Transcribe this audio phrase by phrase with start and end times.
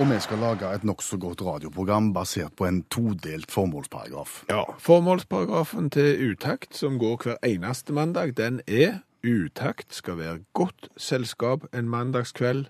[0.00, 4.44] Og vi skal lage et nokså godt radioprogram basert på en todelt formålsparagraf.
[4.48, 10.88] Ja, Formålsparagrafen til Utakt, som går hver eneste mandag, den er Utakt skal være godt
[10.96, 12.64] selskap en mandagskveld.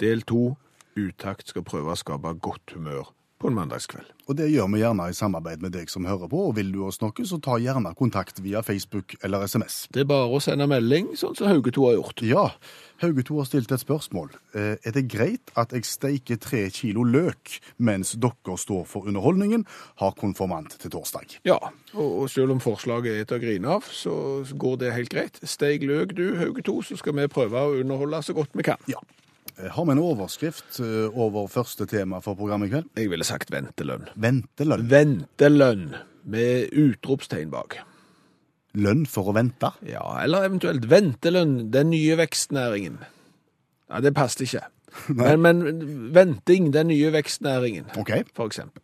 [0.00, 0.54] Del to.
[0.94, 4.08] Utakt skal prøve å skape godt humør på en mandagskveld.
[4.28, 6.40] Og det gjør vi gjerne i samarbeid med deg som hører på.
[6.50, 9.86] Og vil du oss noe, så ta gjerne kontakt via Facebook eller SMS.
[9.94, 12.22] Det er bare å sende melding, sånn som Hauge 2 har gjort.
[12.28, 12.44] Ja,
[13.00, 14.32] Hauge 2 har stilt et spørsmål.
[14.58, 19.64] Eh, Er det greit at jeg steiker tre kilo løk mens dere står for underholdningen,
[20.02, 21.38] har konfirmant til torsdag?
[21.48, 21.58] Ja,
[21.94, 25.40] og, og selv om forslaget er til å grine av, så går det helt greit.
[25.46, 28.82] Steik løk du, Hauge 2, så skal vi prøve å underholde så godt vi kan.
[28.90, 28.98] Ja.
[29.58, 32.88] Eh, Har vi en overskrift eh, over første tema for programmet i kveld?
[32.96, 34.08] Jeg ville sagt ventelønn.
[34.14, 34.88] Ventelønn.
[34.90, 35.86] Ventelønn
[36.28, 37.80] med utropstegn bak.
[38.78, 39.72] Lønn for å vente?
[39.88, 43.00] Ja, eller eventuelt ventelønn, den nye vekstnæringen.
[43.88, 44.66] Ja, det passet ikke.
[45.20, 45.58] Men, men
[46.16, 48.24] venting, den nye vekstnæringen, okay.
[48.34, 48.82] for eksempel.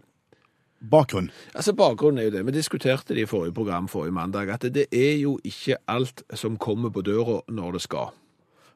[0.85, 1.31] Bakgrunn.
[1.57, 4.85] Altså Bakgrunnen er jo det, vi diskuterte det i forrige program forrige mandag, at det
[4.93, 8.13] er jo ikke alt som kommer på døra når det skal.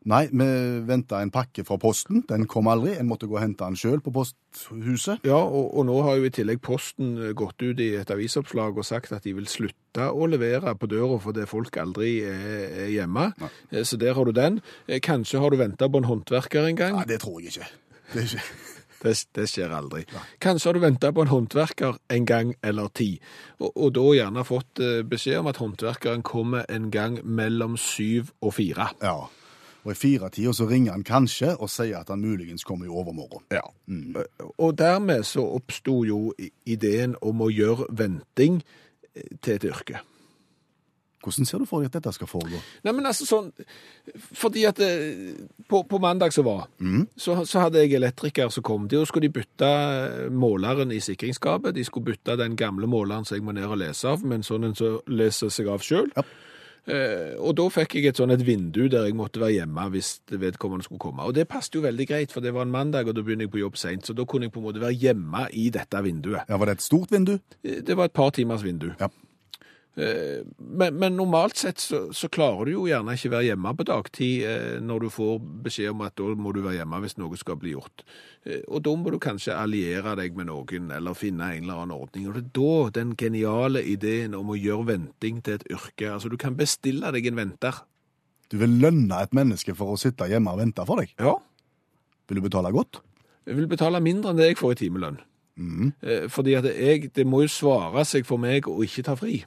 [0.08, 0.44] Nei, vi
[0.88, 2.22] venta en pakke fra Posten.
[2.28, 2.94] Den kom aldri.
[2.96, 5.20] En måtte gå og hente den sjøl på posthuset.
[5.28, 8.86] Ja, og, og nå har jo i tillegg Posten gått ut i et avisoppslag og
[8.88, 13.28] sagt at de vil slutte å levere på døra fordi folk aldri er, hjemme.
[13.36, 13.84] Nei.
[13.84, 14.62] Så der har du den.
[14.86, 16.96] Eh, Kanskje har du venta på en håndverker en gang.
[16.96, 17.70] Nei, det tror jeg ikke.
[18.14, 18.48] Det er ikke.
[18.98, 20.00] Det, det skjer aldri.
[20.42, 23.12] Kanskje har du venta på en håndverker en gang eller ti,
[23.60, 28.32] og, og da gjerne fått eh, beskjed om at håndverkeren kommer en gang mellom syv
[28.42, 28.88] og fire.
[28.98, 29.28] Ja.
[29.84, 33.46] Og i firetida så ringer han kanskje og sier at han muligens kommer i overmorgen.
[33.54, 33.64] Ja.
[34.58, 36.20] Og dermed så oppsto jo
[36.66, 38.62] ideen om å gjøre venting
[39.14, 40.02] eh, til et yrke.
[41.22, 42.60] Hvordan ser du for deg at dette skal foregå?
[42.86, 43.48] Nei, men altså sånn,
[44.38, 45.34] fordi at eh,
[45.68, 46.68] på, på mandag som var,
[47.18, 48.86] så, så hadde jeg elektriker som kom.
[48.90, 51.74] Da skulle de bytte eh, måleren i sikringsskapet.
[51.74, 54.70] De skulle bytte den gamle måleren som jeg må ned og lese av, men sånn
[54.70, 56.12] en som leser seg av sjøl.
[56.14, 56.26] Ja.
[56.88, 60.14] Eh, og da fikk jeg et sånn et vindu der jeg måtte være hjemme hvis
[60.32, 61.26] vedkommende skulle komme.
[61.28, 63.52] Og det passet jo veldig greit, for det var en mandag, og da begynner jeg
[63.52, 64.08] på jobb seint.
[64.08, 66.48] Så da kunne jeg på en måte være hjemme i dette vinduet.
[66.48, 67.38] Ja, Var det et stort vindu?
[67.62, 68.90] Eh, Det var et par timers vindu.
[69.00, 69.08] Ja.
[69.98, 70.44] Eh,
[70.78, 74.44] Men, men normalt sett så, så klarer du jo gjerne ikke være hjemme på dagtid
[74.46, 77.58] eh, når du får beskjed om at da må du være hjemme hvis noe skal
[77.58, 78.04] bli gjort.
[78.46, 81.96] Eh, Og da må du kanskje alliere deg med noen eller finne en eller annen
[81.98, 82.28] ordning.
[82.30, 86.12] Og det er da den geniale ideen om å gjøre venting til et yrke.
[86.14, 87.82] Altså du kan bestille deg en venter.
[88.48, 91.10] Du vil lønne et menneske for å sitte hjemme og vente for deg.
[91.20, 91.34] Ja.
[92.30, 93.02] Vil du betale godt?
[93.48, 95.18] Jeg vil betale mindre enn det jeg får i timelønn.
[95.58, 99.40] Eh, Fordi at jeg, det må jo svare seg for meg å ikke ta fri.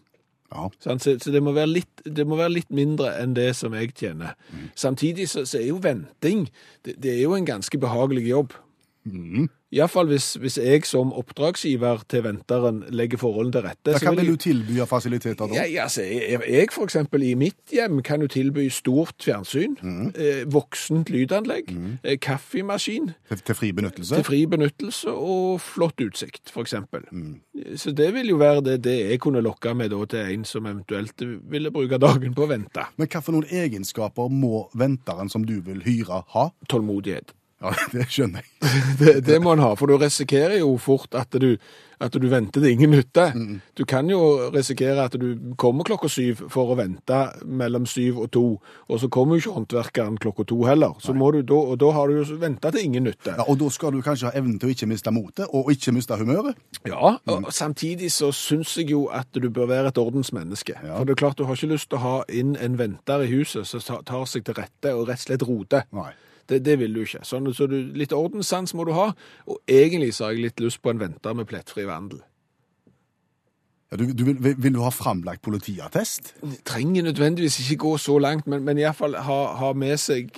[0.51, 0.67] Ja.
[0.79, 3.93] Så, så det, må være litt, det må være litt mindre enn det som jeg
[3.95, 4.35] tjener.
[4.75, 6.49] Samtidig så, så er jo venting
[6.85, 8.57] det, det er jo en ganske behagelig jobb.
[9.71, 13.93] Iallfall hvis, hvis jeg som oppdragsgiver til venteren legger forholdene til rette.
[13.95, 15.55] Så hva vil du tilby av fasiliteter da?
[15.61, 19.77] ja, ja, altså, jeg, jeg for eksempel i mitt hjem kan jo tilby stort fjernsyn,
[20.11, 21.71] eh, voksent lydanlegg,
[22.03, 24.15] eh, kaffemaskin, Til, til fri benyttelse?
[24.19, 27.07] til fri benyttelse og flott utsikt, for eksempel.
[27.79, 30.67] Så det vil jo være det, det jeg kunne lokke med da, til en som
[30.67, 32.89] eventuelt ville bruke dagen på å vente.
[32.99, 36.49] Men hva for noen egenskaper må venteren som du vil hyre, ha?
[36.67, 37.31] Tålmodighet.
[37.61, 38.51] Ja, Det skjønner jeg.
[39.01, 41.55] Det, det må en ha, for du risikerer jo fort at du,
[42.01, 43.27] at du venter til ingen nytte.
[43.77, 48.31] Du kan jo risikere at du kommer klokka syv for å vente mellom syv og
[48.33, 48.43] to,
[48.89, 50.95] og så kommer jo ikke håndverkeren klokka to heller.
[51.01, 53.35] Så må du, da, og da har du jo venta til ingen nytte.
[53.37, 55.93] Ja, og da skal du kanskje ha evnen til å ikke miste motet, og ikke
[55.97, 56.57] miste humøret?
[56.89, 60.77] Ja, og samtidig så syns jeg jo at du bør være et ordensmenneske.
[60.81, 60.97] Ja.
[60.97, 63.31] For det er klart du har ikke lyst til å ha inn en venter i
[63.33, 65.87] huset som tar seg til rette og rett og slett roter.
[65.93, 66.11] Nei.
[66.49, 67.23] Det, det vil du ikke.
[67.27, 69.11] Sånn, så du, litt ordenssans må du ha.
[69.47, 72.23] Og egentlig så har jeg litt lyst på en venter med plettfri vandel.
[73.91, 76.29] Ja, du, du vil, vil, du ha framlagt politiattest?
[76.39, 80.31] Det Trenger nødvendigvis ikke gå så langt, men, men iallfall ha, ha med seg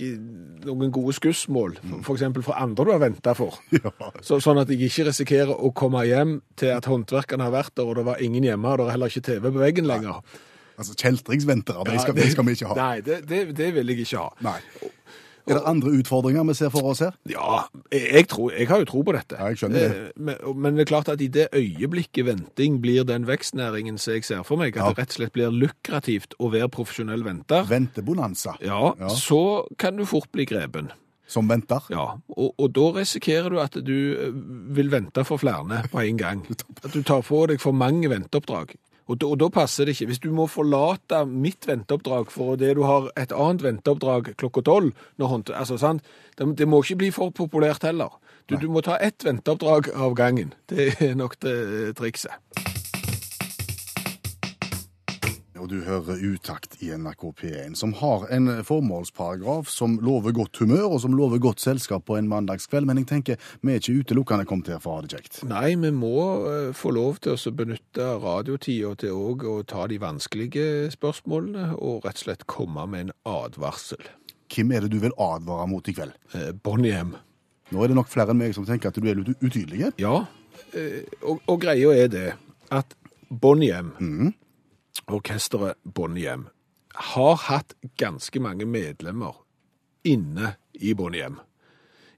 [0.65, 1.77] noen gode skussmål.
[1.99, 2.23] F.eks.
[2.47, 3.59] fra andre du har venta for.
[3.83, 3.91] Ja.
[4.25, 7.85] Så, sånn at jeg ikke risikerer å komme hjem til at håndverkerne har vært der,
[7.85, 10.23] og det var ingen hjemme, og det er heller ikke TV på veggen lenger.
[10.73, 12.77] Altså, Kjeltringsventere, det skal, det skal vi ikke ha.
[12.79, 14.31] Nei, det, det, det vil jeg ikke ha.
[14.49, 14.57] Nei.
[15.47, 17.11] Er det andre utfordringer vi ser for oss her?
[17.27, 19.35] Ja, jeg, tror, jeg har jo tro på dette.
[19.39, 19.89] Ja, jeg skjønner det.
[19.91, 24.13] Eh, Men, men det er klart at i det øyeblikket venting blir den vekstnæringen som
[24.13, 24.89] jeg ser for meg, at Ja.
[24.93, 28.55] det rett og slett blir lukrativt å være profesjonell venter, Ventebonanza.
[28.61, 29.07] ja, Ja.
[29.09, 30.91] så kan du fort bli grepen.
[31.27, 31.79] Som venter.
[31.89, 34.31] Ja, og, og da risikerer du at du eh,
[34.75, 36.41] vil vente for flere på en gang.
[36.83, 38.75] At du tar på deg for mange venteoppdrag.
[39.07, 40.09] Og da, og da passer det ikke.
[40.11, 44.93] Hvis du må forlate mitt venteoppdrag for det du har et annet venteoppdrag klokka tolv
[45.19, 46.03] altså, sant?
[46.37, 48.15] Det, det må ikke bli for populært heller.
[48.49, 50.53] Du, du må ta ett venteoppdrag av gangen.
[50.69, 52.72] Det er nok det trikset.
[55.63, 60.89] Og du hører utakt i NRK P1, som har en formålsparagraf som lover godt humør,
[60.89, 62.89] og som lover godt selskap på en mandagskveld.
[62.89, 65.39] Men jeg tenker, vi er ikke utelukkende kommet her for å ha det kjekt.
[65.47, 66.17] Nei, vi må
[66.49, 72.03] eh, få lov til å benytte radiotida til òg å ta de vanskelige spørsmålene, og
[72.03, 74.03] rett og slett komme med en advarsel.
[74.51, 76.19] Hvem er det du vil advare mot i kveld?
[76.59, 77.15] Bonniem.
[77.71, 79.93] Nå er det nok flere enn meg som tenker at du er litt utydelig.
[80.03, 80.25] Ja,
[80.75, 82.29] eh, og, og greia er det
[82.67, 82.99] at
[83.31, 84.33] Bonnie M,
[85.07, 86.37] orkesteret Bonnie
[86.93, 89.39] har hatt ganske mange medlemmer
[90.03, 91.29] inne i Bonnie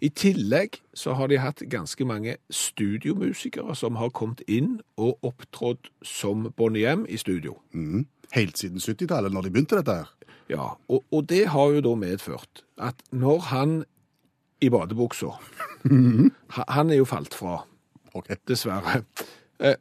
[0.02, 5.90] I tillegg så har de hatt ganske mange studiomusikere som har kommet inn og opptrådt
[6.04, 7.62] som Bonnie i studio.
[7.72, 8.06] Mm.
[8.32, 10.12] Helt siden 70-tallet, når de begynte dette her.
[10.50, 13.84] Ja, og, og det har jo da medført at når han
[14.62, 15.34] i badebuksa
[16.58, 17.66] Han er jo falt fra,
[18.14, 18.36] okay.
[18.48, 19.04] dessverre.
[19.60, 19.76] Eh,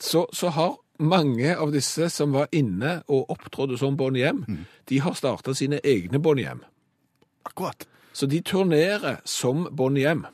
[0.00, 4.44] Så, så har mange av disse som var inne og opptrådte som Bonnie M,
[4.88, 6.62] de har starta sine egne Bonnie M.
[7.44, 7.86] Akkurat.
[8.12, 10.26] Så de turnerer som Bonnie M.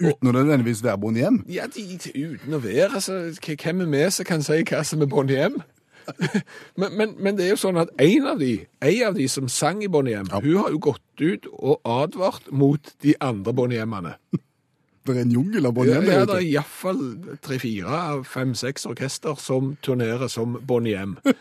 [0.00, 1.42] Uten å nødvendigvis være Bonnie M.
[1.48, 1.84] Ja, de,
[2.14, 5.60] uten å være altså, Hvem er vi som kan si hva som er Bonnie M?
[6.80, 9.50] men, men, men det er jo sånn at en av de, en av de som
[9.52, 13.82] sang i Bonnie M, hun har jo gått ut og advart mot de andre Bonnie
[15.10, 15.20] M-ene.
[15.20, 16.08] Er en jungel av Bonnie Ja, M.
[16.08, 17.04] ja, vet det er iallfall
[17.42, 21.16] tre-fire av fem-seks orkester som turnerer som Bonnie M.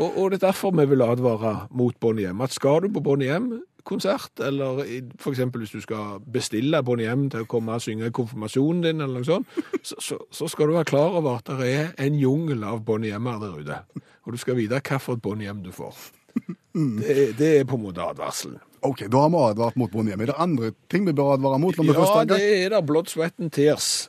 [0.00, 2.40] Og, og det er derfor vi vil advare mot Bonnie M.
[2.40, 4.80] At skal du på Bonnie M-konsert, eller
[5.20, 5.42] f.eks.
[5.52, 9.28] hvis du skal bestille Bonnie M til å komme og synge konfirmasjonen din, eller noe
[9.28, 12.80] sånt, så, så, så skal du være klar over at det er en jungel av
[12.88, 13.78] Bonnie M-er der ute.
[14.24, 15.92] Og du skal vite hvilket Bonnie M du får.
[16.72, 18.56] Det, det er på en måte advarselen.
[18.82, 20.20] Ok, da har vi advart mot Bonnie M.
[20.24, 21.76] Er det andre ting vi bør advare mot?
[21.78, 24.08] Ja, det er da Blood, Sweat and Tears.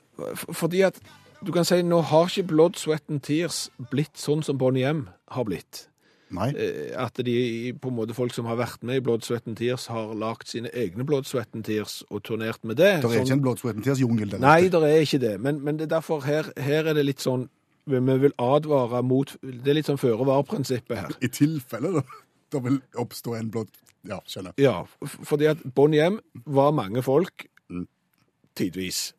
[0.54, 0.98] Fordi at
[1.46, 5.08] du kan si, nå har ikke Blood, Sweat and Tears blitt sånn som Bonnie M
[5.36, 5.88] har blitt.
[6.34, 6.48] Nei.
[6.58, 9.58] Eh, At de, på en måte folk som har vært med i Blood, Sweat and
[9.60, 12.96] Tears, har lagt sine egne Blood, Sweat and Tears og turnert med det.
[13.04, 15.36] Det er Sånn- ikke en Blood, Sweat and Tears jungel Nei, det er ikke det.
[15.42, 17.50] Men, men det er derfor her, her er det litt sånn
[17.86, 21.10] vi vi vil advare mot Det er litt sånn føre-var-prinsippet her.
[21.22, 22.04] I tilfelle da,
[22.50, 23.68] da vil oppstå en Blood...
[24.08, 24.54] Ja, skjønner.
[24.60, 24.84] Ja,
[25.24, 27.88] fordi at Bonnie hjem var mange folk, Mm.
[28.56, 29.14] tidvis.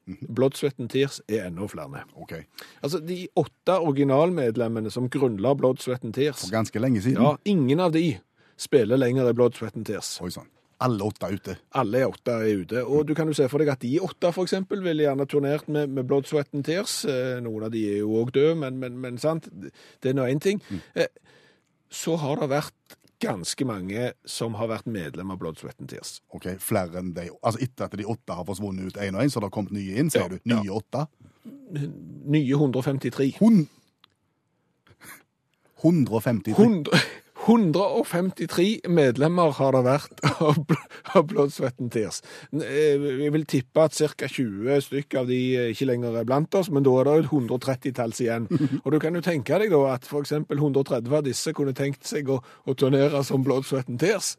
[0.54, 2.04] Sweat and Tears er enda flere.
[2.16, 2.34] Ok.
[2.82, 5.54] Altså, de åtte originalmedlemmene som grunnla
[6.04, 7.22] and Tears, For ganske lenge siden.
[7.22, 8.18] ja, ingen av de
[8.56, 9.32] spiller lenger i
[9.76, 10.20] and Tears.
[10.22, 10.46] Oi sann.
[10.80, 11.56] Alle åtte er ute.
[11.72, 12.84] Alle er åtte er ute.
[12.86, 15.68] Og du kan jo se for deg at de åtte, for eksempel, ville gjerne turnert
[15.68, 17.04] med, med Blood, Sweat and Tears.
[17.06, 19.48] Eh, Noen av de er jo òg døde, men, men, men sant,
[20.02, 20.60] det er nå én ting.
[20.68, 21.06] Mm.
[21.90, 26.16] Så har det vært ganske mange som har vært medlem av Blood, Sweat and Tears.
[26.34, 29.30] Ok, Flere enn de Altså etter at de åtte har forsvunnet ut én og én,
[29.32, 30.38] så det har kommet nye inn, sier Ja, du?
[30.50, 31.06] Nye åtte?
[32.34, 33.34] Nye 153.
[33.40, 33.66] Hun...
[35.84, 36.54] 153.
[36.56, 37.00] 100,
[37.44, 40.86] 153 medlemmer har det vært av, Bl-
[41.18, 42.20] av Blood, Sweat and Tears.
[42.56, 44.28] Eh, Jeg vil tippe at ca.
[44.30, 47.32] 20 stykker av de eh, ikke lenger er blant oss, men da er det et
[47.34, 48.48] 130-talls igjen.
[48.84, 50.32] Og du kan jo tenke deg da at f.eks.
[50.48, 54.34] 130 av disse kunne tenkt seg å, å turnere som Blood, Sweat and Tears.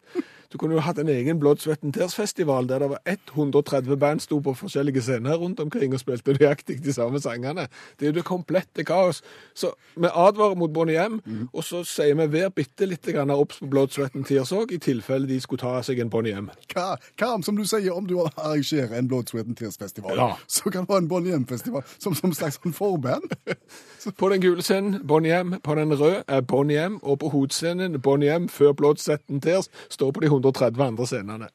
[0.55, 2.99] Du kunne jo hatt en egen Blood, Sweat and Tears-festival der det var
[3.35, 7.65] 130 band sto på forskjellige scener rundt omkring og spilte nøyaktig de samme sangene.
[7.99, 9.19] Det er jo det komplette kaos.
[9.53, 11.17] Så vi advarer mot Bonnie M,
[11.53, 14.77] og så sier vi vær bitte litt obs på Blood, Sweat and Tears òg, i
[14.79, 16.47] tilfelle de skulle ta seg en Bonnie M.
[16.71, 20.37] Hva, hva om, som du sier, om du arrangerer en Blood, Sweat and Tears-festival, Ja.
[20.47, 23.27] så kan du ha en Bonnie M-festival som, som slags forband?
[24.17, 28.01] På den gule scenen Bonnie M, på den røde er Bonnie M, og på hovedscenen
[28.01, 31.49] Bonnie M før Blood, Sweat and Tears står på de 130 andre scenene.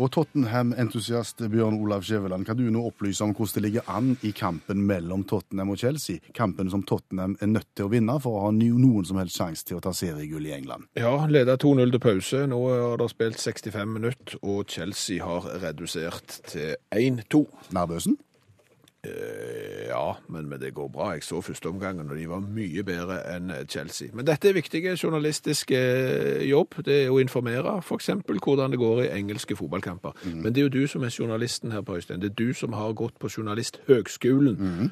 [0.00, 4.32] Og Tottenham-entusiast Bjørn Olav Skjæveland, kan du nå opplyse om hvordan det ligger an i
[4.34, 6.22] kampen mellom Tottenham og Chelsea?
[6.34, 9.68] Kampen som Tottenham er nødt til å vinne for å ha noen som helst sjanse
[9.68, 10.88] til å ta seriegull i England.
[10.98, 12.42] Ja, leder 2-0 til pause.
[12.48, 17.44] Nå har det spilt 65 minutter, og Chelsea har redusert til 1-2.
[17.76, 18.16] Nærbøsen?
[19.06, 21.10] Eh, Ja, men, men det går bra.
[21.12, 24.08] Jeg så første omgangen, og de var mye bedre enn Chelsea.
[24.16, 26.78] Men dette er viktige journalistiske eh, jobb.
[26.86, 28.08] Det er å informere f.eks.
[28.28, 30.14] hvordan det går i engelske fotballkamper.
[30.24, 32.22] Men det er jo du som er journalisten her på Øystein.
[32.22, 34.90] Det er du som har gått på journalisthøgskolen.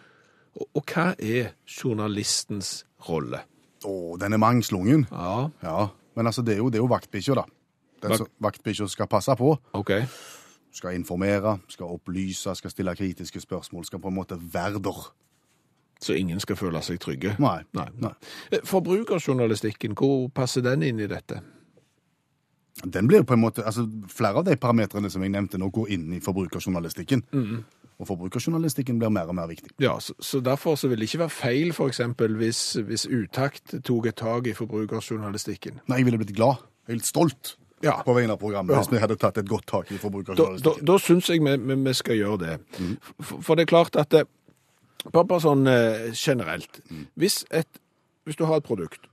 [0.58, 3.40] Og, og hva er journalistens rolle?
[3.86, 5.06] Å, den er mangslungen.
[5.14, 5.86] Ja, Ja,
[6.18, 7.46] men altså, det er jo, det er jo vaktbikkja, da.
[8.02, 9.54] Den Vak- som vaktbikkja skal passe på.
[9.78, 9.92] OK.
[10.72, 15.00] Skal informere, skal opplyse, skal stille kritiske spørsmål, skal på en måte være der.
[16.00, 17.34] Så ingen skal føle seg trygge?
[17.42, 17.58] Nei.
[17.76, 17.88] Nei.
[18.00, 18.12] Nei.
[18.52, 21.42] Eh, Forbrukerjournalistikken, hvor passer den inn i dette?
[22.84, 25.90] Den blir på en måte, altså Flere av de parametrene som jeg nevnte nå, går
[25.96, 27.24] inn i forbrukerjournalistikken.
[28.00, 29.74] Og forbrukerjournalistikken blir mer og mer viktig.
[29.82, 34.06] Ja, så, så derfor så vil det ikke være feil eksempel hvis, hvis Utakt tok
[34.06, 35.82] et tak i forbrukerjournalistikken.
[35.88, 36.64] Nei, jeg ville blitt glad.
[36.86, 38.02] Jeg er litt stolt Ja.
[38.04, 38.80] på vegne av programmet Ja.
[38.82, 40.84] hvis vi hadde tatt et godt tak i Da, da, forbrukerjournalistikken.
[40.84, 42.58] da syns jeg vi, vi, vi skal gjøre det.
[43.22, 44.26] For, for det er klart at det,
[45.12, 46.80] bare, sånn eh, generelt.
[47.16, 47.68] Hvis, et,
[48.28, 49.06] hvis du har et produkt,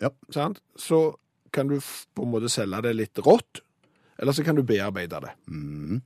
[0.00, 0.08] Ja.
[0.30, 0.60] sant?
[0.76, 1.16] så
[1.52, 1.80] kan du
[2.14, 3.60] på en måte selge det litt rått,
[4.18, 5.30] eller så kan du bearbeide det.
[5.48, 6.00] Mm.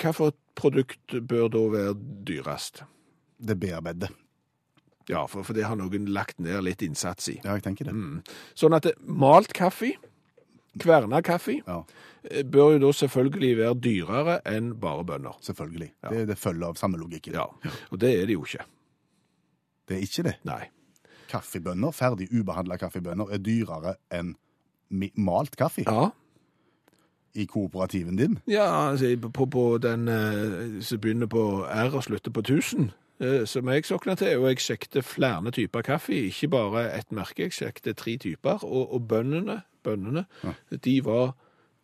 [0.00, 2.82] Hva for et produkt bør da være dyrest?
[3.38, 4.08] Det bearbeidet.
[5.08, 7.36] Ja, for, for det har noen lagt ned litt innsats i.
[7.44, 7.94] Ja, jeg tenker det.
[8.58, 9.92] Sånn at det- malt kaffe,
[10.78, 11.80] kverna kaffe, Ja,
[12.30, 15.36] eh, bør jo da selvfølgelig være dyrere enn bare bønner.
[15.40, 15.90] selvfølgelig.
[16.10, 17.34] Det, det følger av samme logikken.
[17.34, 17.46] Ja,
[17.90, 18.64] og det er det jo ikke.
[19.88, 20.36] Det er ikke det.
[20.44, 20.62] Nei.
[21.30, 24.34] Kaffebønner, ferdig ubehandla kaffebønner, er dyrere enn
[25.18, 26.10] malt kaffe Ja,
[27.34, 28.38] i kooperativen din.
[28.48, 32.90] ja altså, på, på den eh, som begynner på R og slutter på 1000,
[33.20, 37.42] eh, som jeg sokna til, og jeg sjekket flere typer kaffe, ikke bare ett merke,
[37.42, 40.26] jeg sjekket tre typer, og, og bønnene, bønnene,
[40.84, 41.32] de var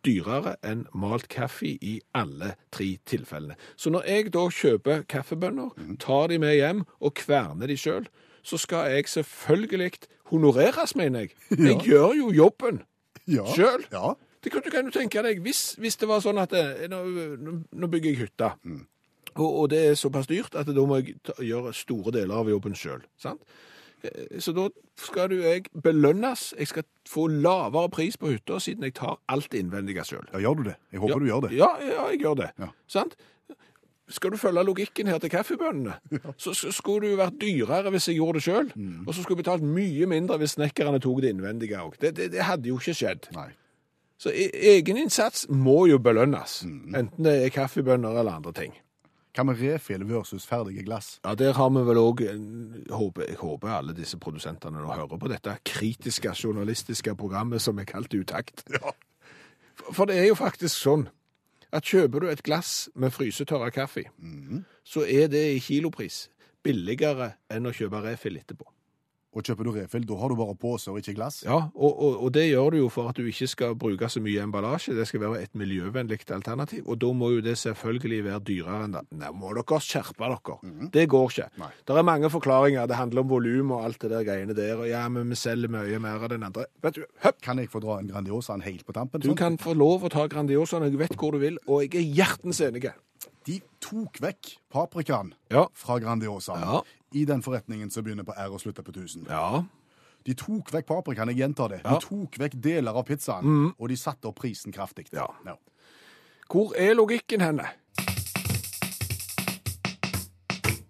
[0.03, 3.55] dyrere enn malt kaffe i alle tre tilfellene.
[3.79, 5.71] Så når jeg da kjøper kaffebønner,
[6.03, 8.09] tar de med hjem og kverner de selv,
[8.43, 9.93] så skal jeg selvfølgelig
[10.33, 11.29] honoreres, mener jeg.
[11.69, 12.81] Jeg gjør jo jobben.
[13.27, 13.45] Ja.
[13.55, 13.85] Selv?
[13.93, 14.13] Ja.
[14.43, 16.97] Det kan, du kan jo tenke deg, hvis, hvis det var sånn at det, nå,
[17.39, 18.49] nå- nå bygger jeg hytta,
[19.37, 22.49] og, og det er såpass dyrt at da må jeg ta, gjøre store deler av
[22.51, 22.99] jobben sjøl.
[24.39, 24.67] Så da
[24.99, 26.53] skal du jeg belønnes.
[26.59, 30.25] Jeg skal få lavere pris på hytta siden jeg tar alt det innvendige sjøl.
[30.33, 30.75] ja, gjør du det?
[30.91, 31.51] Jeg håper du gjør det.
[31.57, 32.49] Ja, ja, jeg gjør det.
[32.59, 32.67] Ja.
[32.87, 33.15] Sant?
[34.09, 35.93] Skal du følge logikken her til kaffebønnene,
[36.37, 38.71] så s- skulle det jo vært dyrere hvis jeg gjorde det sjøl.
[38.75, 39.07] Mm.
[39.07, 41.95] Og så skulle jeg betalt mye mindre hvis snekkerne tok det innvendige òg.
[42.01, 43.29] Det, det, det hadde jo ikke skjedd.
[43.37, 43.47] Nei.
[44.19, 46.93] Så e- egeninnsats må jo belønnes, Mm.
[46.99, 48.75] enten det er kaffebønner eller andre ting.
[49.33, 51.19] Hva med refill versus ferdige glass?
[51.25, 55.57] Ja, Der har vi vel òg Jeg håper alle disse produsentene nå hører på dette
[55.65, 58.63] kritiske journalistiske programmet som er kalt Utakt.
[59.75, 61.07] For- For det er jo faktisk sånn
[61.73, 64.63] at kjøper du et glass med frysetørra kaffe, Mm.
[64.85, 66.29] så er det i kilopris
[66.63, 68.65] billigere enn å kjøpe refill etterpå.
[69.33, 71.39] Og kjøper du refill, da har du bare pose og ikke glass?
[71.45, 74.21] Ja, og, og, og det gjør du jo for at du ikke skal bruke så
[74.21, 74.93] mye emballasje.
[74.93, 78.93] Det skal være et miljøvennlig alternativ, og da må jo det selvfølgelig være dyrere enn
[78.99, 79.03] det.
[79.17, 80.89] Nei, må dere skjerpe dere.
[80.93, 81.47] Det går ikke.
[81.63, 81.71] Nei.
[81.87, 82.85] Det er mange forklaringer.
[82.91, 84.75] Det handler om volum og alt det der greiene der.
[84.77, 86.67] Og ja, men vi selger mye mer av den andre.
[86.85, 87.41] Vet du, høpp!
[87.41, 89.19] Kan jeg få dra en Grandiosaen helt på tampen?
[89.23, 89.39] Du sånn?
[89.41, 92.61] kan få lov å ta Grandiosaen, jeg vet hvor du vil, og jeg er hjertens
[92.63, 92.91] enig.
[93.47, 95.65] De tok vekk paprikaen Ja.
[95.75, 96.81] fra Grandiosa Ja.
[97.13, 99.27] I den forretningen som begynner på R og slutter på 1000.
[99.29, 99.63] Ja.
[100.23, 101.81] De tok vekk paprikaen, jeg gjentar det.
[101.83, 101.93] Ja.
[101.93, 101.99] Mm.
[101.99, 105.09] De tok vekk deler av pizzaen, og de satte opp prisen kraftig.
[105.13, 105.27] Ja.
[106.49, 107.67] Hvor er logikken henne?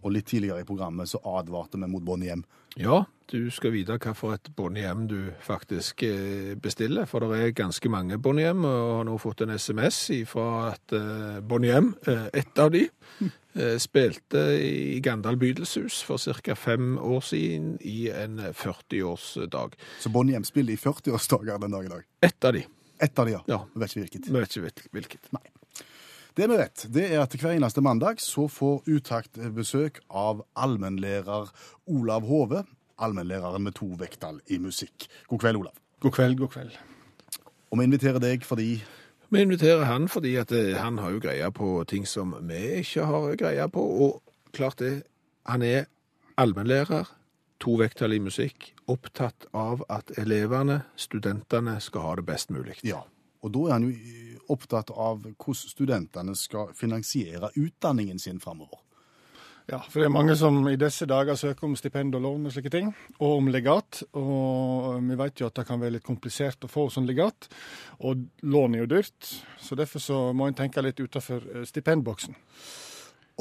[0.04, 2.44] Og litt tidligere i programmet så advarte vi mot Bonnie M.
[2.76, 7.56] Ja, du skal vite hva for et Bonnie du faktisk eh, bestiller, for det er
[7.56, 12.60] ganske mange Bonnie og har nå fått en SMS fra et eh, Bonnie eh, ett
[12.60, 13.32] av de, eh,
[13.80, 16.56] spilte i Gandal bydelshus for ca.
[16.56, 19.76] fem år siden i en 40-årsdag.
[20.00, 22.08] Så Bonnie spiller i 40-årsdager den dag i dag.
[22.22, 22.66] Ett av de.
[23.00, 23.44] Ett av de, ja.
[23.48, 23.60] Ja.
[23.74, 24.30] Vi vet ikke hvilket.
[24.30, 25.34] Vi vet ikke hvilket.
[25.36, 25.44] Nei.
[26.34, 31.52] Det vi vet, det er at hver eneste mandag så får Utakt besøk av allmennlærer
[31.94, 32.64] Olav Hove.
[32.98, 35.06] Allmennlæreren med to vekttall i musikk.
[35.30, 35.78] God kveld, Olav.
[36.02, 36.74] God kveld, god kveld.
[37.70, 38.80] Og vi inviterer deg fordi
[39.34, 43.06] Vi inviterer han fordi at eh, han har jo greie på ting som vi ikke
[43.10, 45.08] har greie på, og klart det,
[45.50, 45.88] han er
[46.38, 47.10] allmennlærer,
[47.60, 47.80] to
[48.22, 52.78] musikk, opptatt av at elevene, studentene, skal ha det best mulig.
[52.84, 53.02] Ja.
[53.42, 58.83] Og da er han jo opptatt av hvordan studentene skal finansiere utdanningen sin framover.
[59.70, 62.56] Ja, for det er mange som i disse dager søker om stipend og lån og
[62.56, 62.90] slike ting,
[63.20, 64.02] og om legat.
[64.20, 67.48] Og vi vet jo at det kan være litt komplisert å få sånn legat,
[68.04, 69.30] og lån er jo dyrt.
[69.64, 72.36] Så derfor så må en tenke litt utenfor eh, stipendboksen.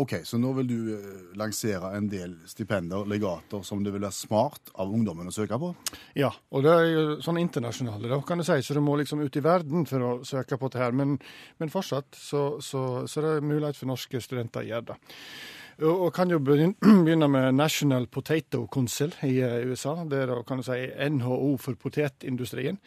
[0.01, 4.17] Ok, Så nå vil du eh, lansere en del stipender, legater, som det vil være
[4.17, 5.73] smart av ungdommen å søke på?
[6.17, 9.21] Ja, og det er jo sånn internasjonale, da, kan du si, så du må liksom
[9.21, 10.97] ut i verden for å søke på det her.
[10.97, 11.19] Men,
[11.61, 14.97] men fortsatt så, så, så det er mulighet for norske studenter å gjøre det.
[15.83, 19.97] Og, kan jo begynne med National Potato Council i eh, USA.
[20.09, 20.79] Det er da, kan du si,
[21.11, 22.79] NHO for potetindustrien.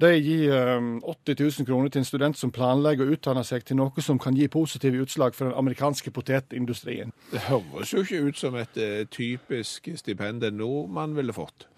[0.00, 3.80] De gir eh, 80 000 kroner til en student som planlegger å utdanne seg til
[3.80, 7.12] noe som kan gi positive utslag for den amerikanske potetindustrien.
[7.32, 11.68] Det høres jo ikke ut som et eh, typisk stipend en nordmann ville fått.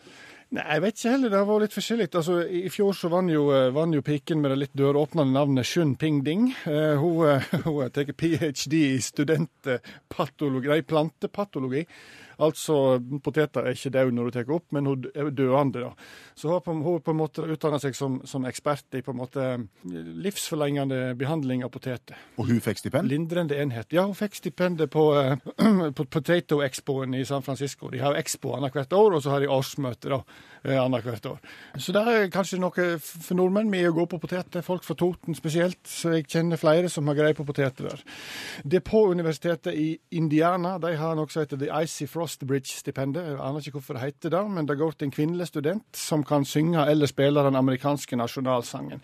[0.52, 1.30] Nei, jeg vet ikke heller.
[1.32, 2.06] Det har vært litt forskjellig.
[2.20, 5.94] Altså, I fjor så vant jo, eh, jo piken med det litt døråpnende navnet Shun
[5.96, 6.50] Ping Ding.
[6.68, 8.76] Eh, eh, hun har tatt ph.d.
[8.76, 11.86] i studentpatologi, nei, plantepatologi.
[12.42, 15.84] Altså, poteter er ikke døde når du tar opp, men hun er døende.
[15.86, 15.92] da.
[16.34, 19.20] Så hun har på, på en måte utdanna seg som, som ekspert i på en
[19.20, 19.46] måte
[19.84, 22.18] livsforlengende behandling av poteter.
[22.36, 23.10] Og hun fikk stipend?
[23.10, 23.92] Lindrende enhet.
[23.94, 25.36] Ja, hun fikk stipendet på, eh,
[25.96, 27.90] på Potato Expoen i San Francisco.
[27.92, 31.38] De har Expo annethvert år, og så har de årsmøte da, eh, annethvert år.
[31.78, 34.62] Så det er kanskje noe for nordmenn med å gå på poteter.
[34.62, 35.80] Folk fra Toten spesielt.
[35.88, 38.04] Så jeg kjenner flere som har greie på poteter der.
[38.62, 39.88] DePaul-universitetet i
[40.18, 43.32] Indiana de har noe som heter The Icy Frost Bridge-stipendet.
[43.32, 46.24] Jeg aner ikke hvorfor det heter det, men det går til en kvinnelig student som
[46.26, 49.02] kan synge eller spille den amerikanske nasjonalsangen.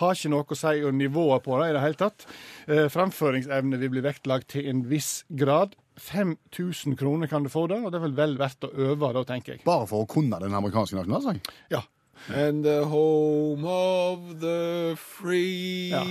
[0.00, 2.26] Har ikke noe å si om nivået på det i det hele tatt.
[2.68, 5.74] Eh, Framføringsevne vil bli vektlagt til en viss grad.
[6.00, 9.24] 5000 kroner kan du få det, og det er vel vel verdt å øve da,
[9.28, 9.64] tenker jeg.
[9.68, 11.42] Bare for å kunne den amerikanske nasjonalsangen?
[11.72, 11.84] Ja.
[12.28, 16.02] And the home of the free Ja,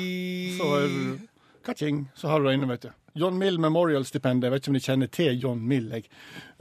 [0.58, 0.96] Så er
[1.65, 2.89] Kaching, så har du det inne, vet du.
[3.19, 4.43] John Mill Memorial-stipend.
[4.43, 5.89] Jeg vet ikke om de kjenner til John Mill.
[5.91, 6.08] Jeg.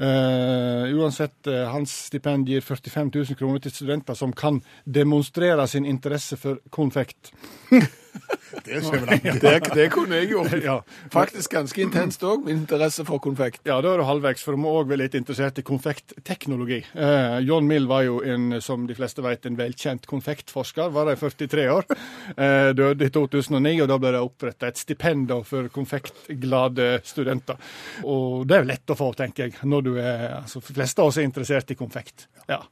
[0.00, 5.86] Uh, uansett, uh, hans stipend gir 45 000 kroner til studenter som kan demonstrere sin
[5.86, 7.32] interesse for konfekt.
[8.64, 9.40] Det skjer vel.
[9.40, 10.54] Det, det kunne jeg gjort.
[10.64, 10.76] Ja.
[11.12, 13.60] Faktisk ganske intenst òg, min interesse for konfekt.
[13.68, 16.80] Ja, da er du halvveis, for må òg være litt interessert i konfektteknologi.
[16.94, 20.92] Eh, John Mill var jo, en, som de fleste vet, en velkjent konfektforsker.
[20.94, 21.88] Var det i 43 år.
[22.36, 27.60] Eh, døde i 2009, og da ble det oppretta et stipend for konfektglade studenter.
[28.08, 31.04] Og det er jo lett å få, tenker jeg, når du er altså, De fleste
[31.04, 32.28] av oss er interessert i konfekt.
[32.48, 32.62] Ja.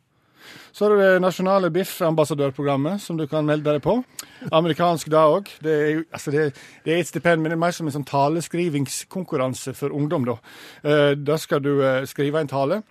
[0.72, 3.98] Så har du det nasjonale biffambassadørprogrammet, som du kan melde deg på.
[4.52, 5.48] Amerikansk da òg.
[5.64, 6.46] Det, altså det,
[6.84, 10.24] det er et stipend, men det er mer som en sånn taleskrivingskonkurranse for ungdom.
[10.28, 10.36] Da
[10.82, 12.82] Eh, Da skal du eh, skrive en tale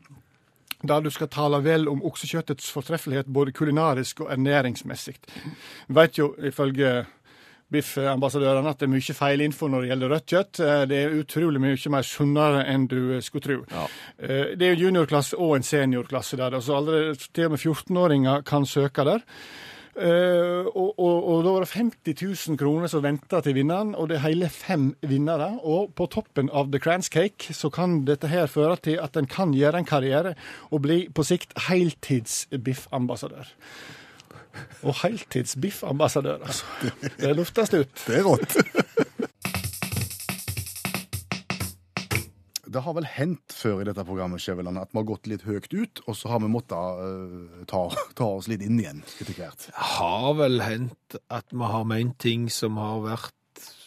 [0.86, 5.16] der du skal tale vel om oksekjøttets fortreffelighet både kulinarisk og ernæringsmessig.
[5.88, 7.06] Vet jo ifølge
[7.76, 10.64] Biff-ambassadørene at det er mye feil info når det gjelder rødt kjøtt.
[10.64, 13.62] Eh, Det er utrolig mye mer sunnere enn du skulle tro.
[13.72, 13.86] Ja.
[14.56, 19.06] Det er juniorklasse og en seniorklasse der, så allerede til og med 14-åringer kan søke
[19.06, 19.24] der.
[19.96, 24.10] Uh, og, og, og da var det 50 000 kroner som venta til vinneren, og
[24.12, 25.54] det er hele fem vinnere.
[25.64, 29.30] Og på toppen av The Crans Cake så kan dette her føre til at en
[29.32, 30.34] kan gjøre en karriere
[30.68, 33.48] og bli på sikt heltids-biff-ambassadør.
[34.84, 36.92] Og heltids-biff-ambassadør, altså.
[37.20, 38.02] Det luftes ut.
[38.08, 38.58] Det er rått.
[42.76, 45.70] Det har vel hendt før i dette programmet Skjæveland, at vi har gått litt høyt
[45.72, 47.86] ut, og så har vi måttet uh, ta,
[48.20, 49.70] ta oss litt inn igjen etter hvert.
[49.96, 53.32] har vel hendt at vi har ment ting som har vært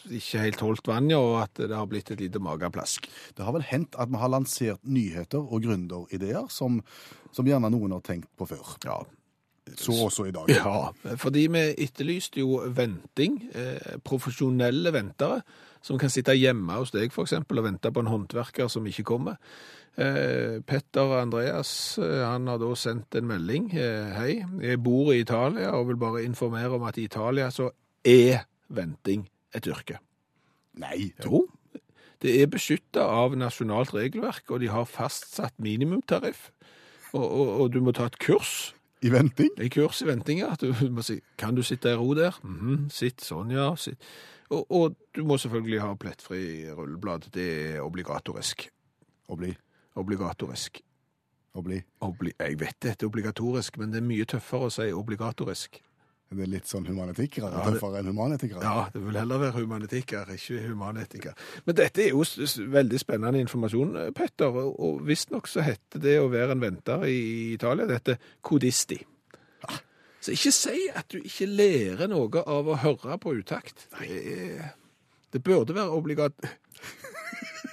[0.09, 3.05] ikke helt holdt vann, ja, og at det har blitt et lite mageplask.
[3.37, 6.81] Det har vel hendt at vi har lansert nyheter og gründerideer som,
[7.35, 8.73] som gjerne noen har tenkt på før.
[8.87, 9.03] Ja.
[9.77, 10.49] Så også i dag.
[10.49, 15.41] ja, fordi vi etterlyste jo venting, eh, profesjonelle ventere,
[15.81, 19.37] som kan sitte hjemme hos deg eksempel og vente på en håndverker som ikke kommer.
[19.99, 23.71] Eh, Petter Andreas eh, han har da sendt en melding.
[23.75, 27.71] Eh, Hei, jeg bor i Italia og vil bare informere om at i Italia så
[28.07, 29.99] er venting et yrke.
[30.79, 31.11] Nei.
[31.25, 31.47] Jo,
[32.23, 36.49] det er beskytta av nasjonalt regelverk, og de har fastsatt minimumtariff.
[37.11, 39.53] Og, og, og du må ta et kurs, I venting?
[39.61, 40.55] I kurs i venting, ja.
[40.59, 42.35] Du må si, kan du sitte i ro der?
[42.43, 43.71] Mhm, sitt sånn, ja.
[43.79, 44.01] Sitt.
[44.49, 46.41] Og, og du må selvfølgelig ha plettfri
[46.73, 47.29] rulleblad.
[47.33, 48.67] Det er obligatorisk.
[49.29, 49.53] Å bli.
[49.99, 50.81] Obligatorisk.
[51.53, 51.79] Å bli.
[52.39, 55.79] Jeg vet det, det er obligatorisk, men det er mye tøffere å si obligatorisk.
[56.29, 57.49] Det er litt sånn humanetikkere.
[57.49, 58.61] Ja, det- tøffere enn humanetikkere.
[58.61, 61.33] Ja, det vil heller være humanetikker, ikke humanetikker.
[61.65, 66.29] Men dette er jo veldig spennende informasjon, eh, Petter, og, visstnok så heter det å
[66.29, 68.99] være en venter i Italia, dette kodisti.
[70.21, 73.87] Så ikke si at du ikke lærer noe av å høre på utakt.
[73.99, 74.71] Det,
[75.31, 76.33] det burde være obligat...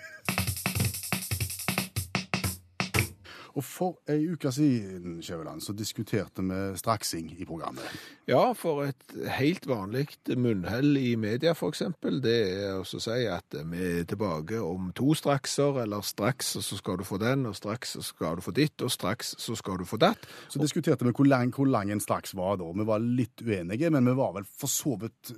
[3.57, 7.85] Og for ei uke siden Kjøveland, så diskuterte vi straksing i programmet.
[8.29, 13.81] Ja, for et helt vanlig munnhell i media, eksempel, det er å si at vi
[14.03, 18.05] er tilbake om to strakser, eller straks så skal du få den, og straks så
[18.05, 20.29] skal du få ditt, og straks så skal du få datt.
[20.53, 22.69] Så diskuterte vi hvor lang, hvor lang en straks var da.
[22.77, 25.33] Vi var litt uenige, men vi var vel for så vidt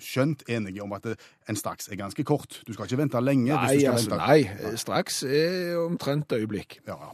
[0.00, 2.62] skjønt enige om at det- en straks er ganske kort.
[2.66, 3.52] Du skal ikke vente lenge.
[3.52, 4.70] hvis Nei, du skal altså, vente.
[4.70, 6.78] nei, straks er omtrent øyeblikk.
[6.86, 7.10] Ja, ja.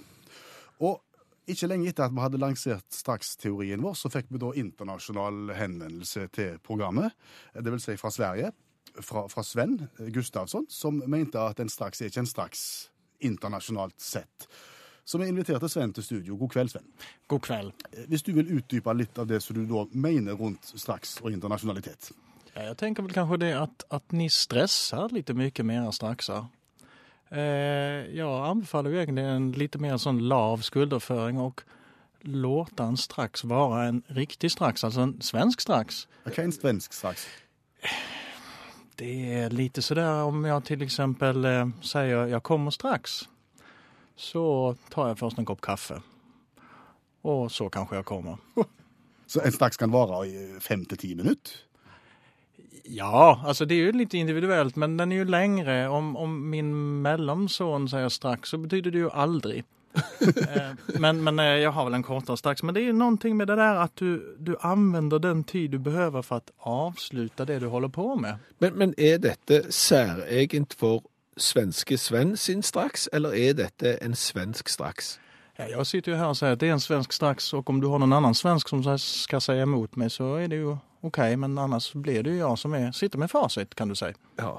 [0.80, 1.00] Og
[1.48, 6.28] ikke lenge etter at vi hadde lansert straksteorien vår, så fikk vi da internasjonal henvendelse
[6.32, 7.12] til programmet.
[7.54, 8.52] Det vil si fra Sverige,
[9.00, 14.48] fra, fra Sven Gustavsson, som mente at en straks er ikke en straks internasjonalt sett.
[15.06, 16.36] Så vi inviterte Sven til studio.
[16.36, 16.86] God kveld, Sven.
[17.28, 17.72] God kveld.
[18.08, 22.10] Hvis du vil utdype litt av det som du da mener rundt straks og internasjonalitet.
[22.56, 26.46] Ja, jag tänker väl kanske det att, att ni stressar lite mycket mer straxar.
[27.28, 27.40] Eh,
[28.16, 31.62] jag anbefaller ju egentligen en lite mer sån lav skulderföring och
[32.20, 36.08] låta en strax vara en riktig strax, alltså en svensk strax.
[36.24, 37.26] Hva er en svensk straks?
[38.96, 43.28] Det är lite sådär om jag till exempel eh, säger jag kommer strax.
[44.16, 46.02] Så tar jag först en kopp kaffe.
[47.22, 48.38] Och så kanske jag kommer.
[49.26, 51.65] Så en straks kan vare i fem til ti minutter?
[52.84, 55.88] Ja, alltså det är ju lite individuellt men den är ju längre.
[55.88, 59.64] Om, om min mellomson säger strax så betyder det ju aldrig.
[60.20, 62.62] Eh, men men eh, jag har väl en kortare strax.
[62.62, 65.78] Men det är ju någonting med det där att du, du använder den tid du
[65.78, 68.38] behöver för att avsluta det du håller på med.
[68.58, 71.02] Men, men er dette særegent for
[71.36, 75.20] svenske Sven sin straks, eller er dette en svensk straks?
[75.56, 77.80] Ja, jag sitter ju här och säger att det är en svensk strax och om
[77.80, 80.76] du har någon annan svensk som skal ska säga emot mig så är det ju
[81.06, 81.36] okej.
[81.36, 84.12] men annars blir det jo jeg som er, sitter med fasit, kan du si.
[84.38, 84.52] Ja.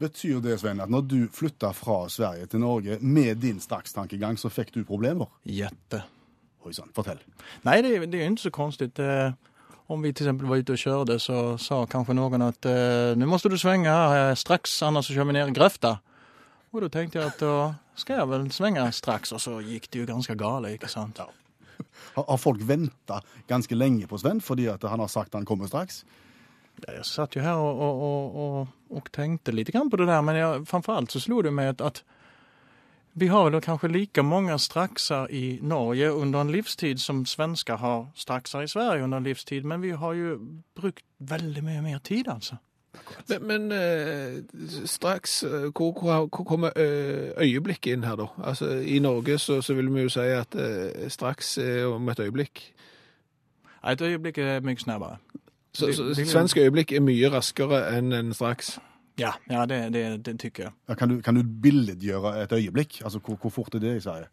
[0.00, 4.48] Betyr det, Sven, at når du flytta fra Sverige til Norge med din strakstankegang, så
[4.48, 5.28] fikk du problemer?
[5.44, 6.02] Jette.
[6.64, 7.20] Oi sann, fortell.
[7.64, 8.98] Nei, det det er jo ikke så konstigt.
[8.98, 9.32] Eh,
[9.90, 12.66] om vi till exempel var ute og kjørte, så sa kanskje noen at
[13.18, 13.90] «Nå måtte du svinge
[14.38, 15.96] straks, ellers kör vi ned i grøfta.
[16.70, 17.54] Og da tenkte jeg at da
[17.98, 21.18] skal jeg vel svinge straks, og så gikk det jo ganske galt, ikke sant?
[22.14, 26.04] Har, har folk venta ganske lenge på Sven fordi han har sagt han kommer straks?
[26.80, 30.66] Jeg satt jo her og, og, og, og och tänkte lite på det der, men
[30.66, 32.02] framfor alt så slo det meg at,
[33.12, 38.06] vi har vel kanskje like mange strakser i Norge under en livstid som svensker har
[38.14, 39.64] strakser i Sverige under en livstid.
[39.64, 40.36] Men vi har jo
[40.78, 42.56] brukt veldig mye mer tid alltså.
[43.28, 44.42] Men, men eh,
[44.84, 48.26] straks, eh, hvor, hvor, hvor kommer eh, øyeblikket inn her, da?
[48.44, 50.56] Altså, I Norge så, så vil vi jo si at
[51.08, 52.72] straks er om et øyeblikk.
[53.90, 55.18] Et øyeblikk er mye mycket.
[55.72, 58.78] Så, så svensk øyeblikk er mye raskere enn en straks.
[59.18, 60.72] Ja, ja det, det, det tykker jeg.
[60.88, 63.02] Ja, kan, du, kan du billedgjøre et øyeblikk?
[63.04, 64.26] Altså, hvor, hvor fort er det i Sverige?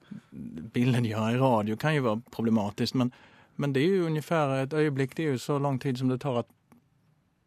[0.74, 3.12] Billedgjøre i radio kan jo være problematisk, men,
[3.58, 5.18] men det er jo ungefær et øyeblikk.
[5.18, 6.46] det er jo så lang tid som det tar att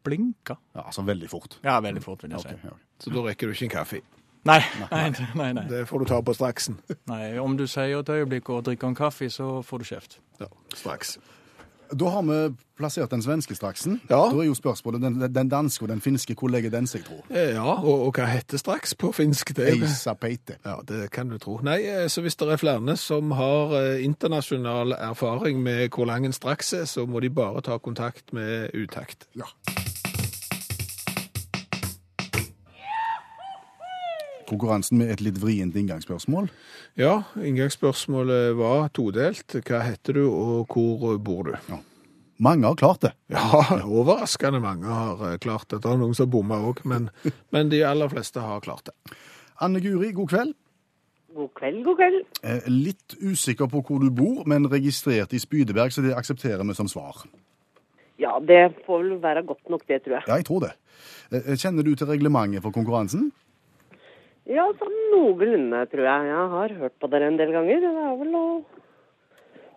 [0.03, 0.55] blinka.
[0.75, 1.59] Ja, altså veldig fort.
[1.63, 2.47] Ja, veldig fort vil jeg si.
[2.55, 2.85] Okay, okay.
[3.03, 4.01] Så da rekker du ikke en kaffe.
[4.49, 4.57] Nei
[4.89, 5.67] nei, nei, nei.
[5.69, 6.79] Det får du ta på straksen.
[7.11, 10.17] Nei, Om du sier et øyeblikk og drikker en kaffe så får du kjeft.
[10.41, 11.19] Ja, straks.
[11.91, 13.97] Da har vi plassert den svenske straksen.
[14.09, 14.21] Ja.
[14.31, 17.17] Da er jo spørsmålet den, den danske og den finske, hvor legger den seg, tro?
[17.29, 19.51] Eh, Ja, og, og hva heter straks på finsk?
[19.57, 20.55] Det er Eisa peite.
[20.65, 21.57] Ja, det kan du tro.
[21.67, 26.25] Nei, eh, så hvis det er flere som har eh, internasjonal erfaring med hvor lang
[26.25, 29.27] en straks er, så må de bare ta kontakt med utakt.
[29.35, 29.51] Ja.
[34.51, 36.49] Konkurransen med et litt vrient inngangsspørsmål.
[36.99, 39.55] Ja, inngangsspørsmålet var todelt.
[39.67, 41.77] Hva heter du, og hvor bor du?
[42.41, 43.11] Mange har klart det.
[43.29, 45.83] Ja, overraskende mange har eh, klart det.
[45.83, 47.09] Det er noen som bommer òg, men,
[47.53, 48.95] men de aller fleste har klart det.
[49.61, 50.55] Anne Guri, god kveld.
[51.37, 52.17] God kveld, god kveld.
[52.43, 56.75] Eh, Litt usikker på hvor du bor, men registrert i Spydeberg, så det aksepterer vi
[56.75, 57.21] som svar.
[58.19, 60.25] Ja, det får vel være godt nok det, tror jeg.
[60.27, 60.73] Ja, jeg tror det.
[61.31, 63.29] Eh, Kjenner du til reglementet for konkurransen?
[64.49, 66.29] Ja, sånn noenlunde, tror jeg.
[66.31, 67.83] Jeg har hørt på dere en del ganger.
[67.83, 68.45] Det er vel å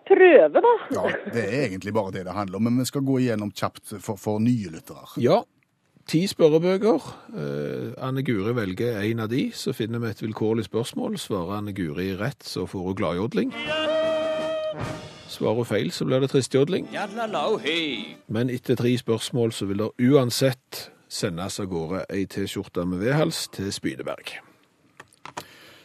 [0.08, 0.72] prøve, da.
[0.96, 1.02] Ja,
[1.34, 4.20] det er egentlig bare det det handler om, men vi skal gå igjennom kjapt for,
[4.20, 5.04] for nye lyttere.
[5.22, 5.42] Ja,
[6.08, 7.10] ti spørrebøker.
[7.36, 11.18] Eh, Anne Guri velger en av de, så finner vi et vilkårlig spørsmål.
[11.20, 13.52] Svarer Anne Guri rett, så får hun gladjodling.
[15.34, 16.88] Svarer hun feil, så blir det tristjodling.
[18.32, 23.46] Men etter tre spørsmål så vil det uansett sendes av gårde ei T-skjorte med vedhals
[23.54, 24.36] til Spydeberg.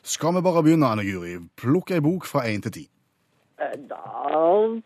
[0.10, 1.36] Skal vi bare begynne, Anne Guri?
[1.60, 2.86] Plukk ei bok fra én til ti.
[3.62, 4.00] Eh, Da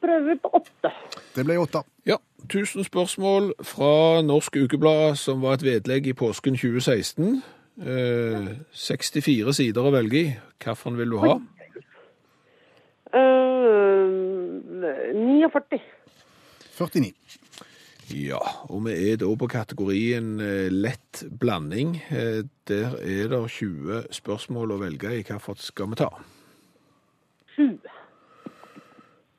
[0.02, 0.92] prøver vi på åtte.
[1.36, 1.84] Det ble åtte.
[2.06, 2.18] Ja,
[2.50, 7.42] 1000 spørsmål fra Norsk Ukeblad, som var et vedlegg i påsken 2016.
[7.80, 10.36] Eh, 64 sider å velge i.
[10.60, 11.38] Hvilken vil du ha?
[13.14, 13.94] Uh,
[15.14, 15.80] 49.
[16.78, 17.14] 49.
[18.12, 21.96] Ja, og vi er da på kategorien eh, lett blanding.
[22.12, 25.24] Eh, der er det 20 spørsmål å velge i.
[25.24, 26.10] Hvilket skal vi ta?
[27.56, 27.80] 20.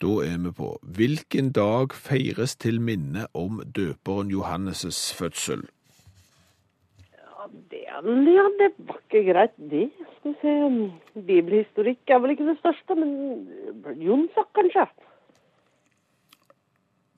[0.04, 5.68] Da er vi på Hvilken dag feires til minne om døperen Johannes' fødsel?
[7.14, 8.00] Ja, det, ja,
[8.58, 9.90] det var ikke greit, det.
[10.18, 11.22] Skal vi se.
[11.28, 13.12] Bibelhistorikk er vel ikke det største, men
[14.00, 14.88] Jonsak, kanskje?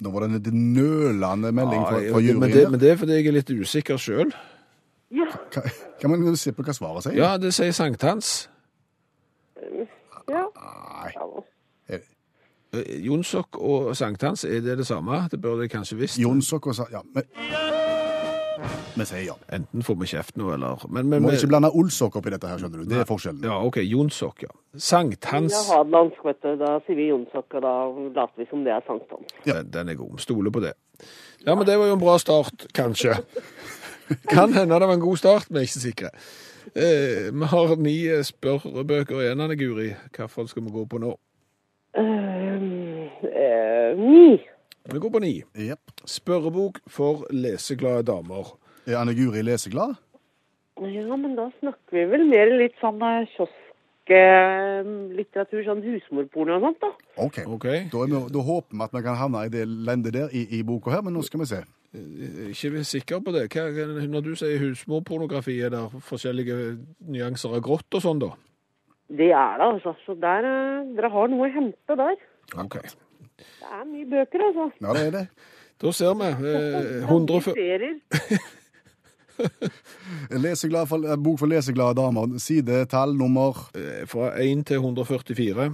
[0.05, 2.41] Nå var det en litt nølende melding fra, fra juryen.
[2.43, 4.35] men, det, men det er fordi jeg er litt usikker sjøl.
[5.17, 5.29] Ja.
[5.55, 7.17] Kan, kan man se på hva svaret sier?
[7.17, 8.51] Ja, det sier sankthans.
[10.29, 10.45] ja.
[10.53, 11.13] Nei.
[12.75, 15.29] Eh, Jonsok og sankthans, er det det samme?
[15.31, 16.19] Det burde jeg kanskje visst.
[16.19, 17.25] Jonsok og sa Ja, men
[18.97, 19.35] Vi sier ja.
[19.53, 22.49] Enten får vi kjeft nå, eller Men, men Må men- ikke blande olsokk oppi dette
[22.49, 22.89] her, skjønner du.
[22.91, 23.45] Det er forskjellen.
[23.45, 23.77] Ja, OK.
[23.85, 24.53] Jonsok, ja.
[24.77, 25.53] Sankthans.
[25.53, 26.57] Ja, hadelandsk, vet du.
[26.63, 27.75] Da sier vi Jonsok, og da
[28.21, 29.37] later vi som det er sankthans.
[29.47, 29.61] Ja.
[29.61, 30.19] Den, den er god.
[30.25, 30.73] Stoler på det.
[31.47, 33.15] Ja, men det var jo en bra start, kanskje.
[34.33, 36.11] Kan hende det var en god start, vi er ikke sikre.
[36.75, 39.93] Eh, vi har ni eh, spørrebøker igjen, Anne Guri.
[40.17, 41.15] Hvilken skal vi gå på nå?
[41.97, 44.37] Uh, uh, Ni.
[44.93, 45.43] Vi går på ni.
[45.59, 45.81] Yep.
[46.07, 48.55] Spørrebok for leseglade damer.
[48.87, 49.97] Er Anne Guri leseglad?
[50.77, 56.81] Ja, men da snakker vi vel mer litt sånn eh, kiosklitteratur, sånn husmorporno og sånt,
[56.85, 56.91] da.
[57.25, 57.37] OK.
[57.57, 57.79] okay.
[57.91, 60.43] Da, er vi, da håper vi at vi kan havne i det lendet der i,
[60.59, 61.61] i boka her, men nå skal vi se.
[62.53, 63.45] Ikke er sikker på det.
[63.57, 63.65] Hva,
[64.05, 66.57] når du sier husmorpornografi, er det forskjellige
[67.09, 68.31] nyanser av grått og sånn, da?
[69.17, 69.91] Det er det, altså.
[70.05, 72.17] Så der, eh, dere har noe å hente der.
[72.63, 72.77] OK.
[73.37, 74.71] Det er mye bøker, altså.
[74.81, 75.27] Ja, det er det.
[75.83, 76.29] Da ser vi.
[76.51, 77.99] Eh, 140 Serier.
[80.45, 82.39] Leseglad for, bok for leseglade damer.
[82.41, 85.67] Sidetall nummer eh, fra 1 til 144.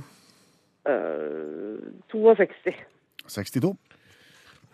[0.82, 1.78] Uh,
[2.10, 2.74] 62.
[3.28, 3.76] 62.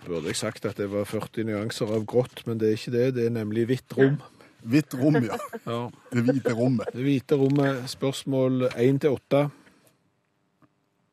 [0.06, 3.06] Burde jeg sagt at det var 40 nyanser av grått, men det er ikke det.
[3.18, 4.16] Det er nemlig hvitt rom.
[4.64, 5.36] Hvitt rom, ja.
[5.68, 5.80] Ja.
[6.12, 6.88] Det hvite rommet.
[6.94, 9.44] Det hvite rommet, spørsmål 1 til 8.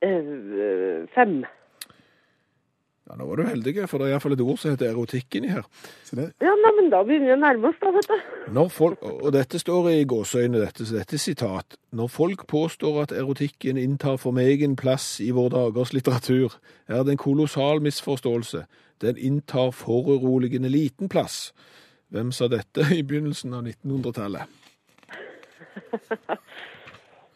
[0.05, 1.41] Eh, Fem.
[3.05, 5.51] Ja, nå var du heldig, for det er iallfall et ord som heter erotikk inni
[5.53, 5.61] her.
[6.09, 8.15] Det, Ja, nei, men da begynner vi å nærme oss, da, vet du.
[8.55, 11.77] Når folk, og dette står i gåseøynene, dette, så dette er sitat.
[11.93, 16.57] Når folk påstår at erotikken inntar for meg en plass i vår dagers litteratur,
[16.89, 18.63] er det en kolossal misforståelse.
[19.05, 21.51] Den inntar foruroligende liten plass.
[22.09, 24.49] Hvem sa dette i begynnelsen av 1900-tallet?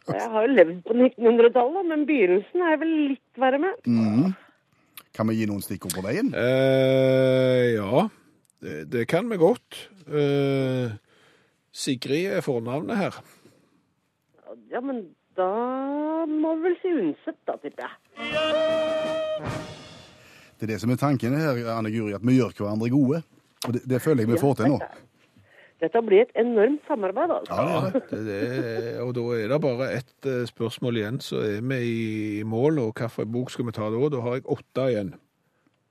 [0.09, 3.77] Jeg har jo levd på 1900-tallet, men begynnelsen er vel litt verre med.
[3.85, 4.33] mm.
[5.19, 6.29] Kan vi gi noen stikkord på veien?
[6.31, 8.05] Eh, ja,
[8.63, 9.75] det, det kan vi godt.
[10.07, 10.93] Eh,
[11.75, 13.17] Sigrid er fornavnet her.
[14.71, 15.49] Ja, men da
[16.23, 17.91] må vi vel si Undset, da, tipper jeg.
[20.55, 23.19] Det er det som er tanken her, Anne Guri, at vi gjør hverandre gode.
[23.67, 24.79] Og det, det føler jeg vi får til nå.
[25.79, 27.55] Dette blir et enormt samarbeid, altså.
[27.55, 31.79] Ja, det er og da er det bare ett eh, spørsmål igjen, så er vi
[32.39, 32.81] i mål.
[32.83, 34.09] Og hvilken bok skal vi ta da?
[34.11, 35.13] Da har jeg åtte igjen.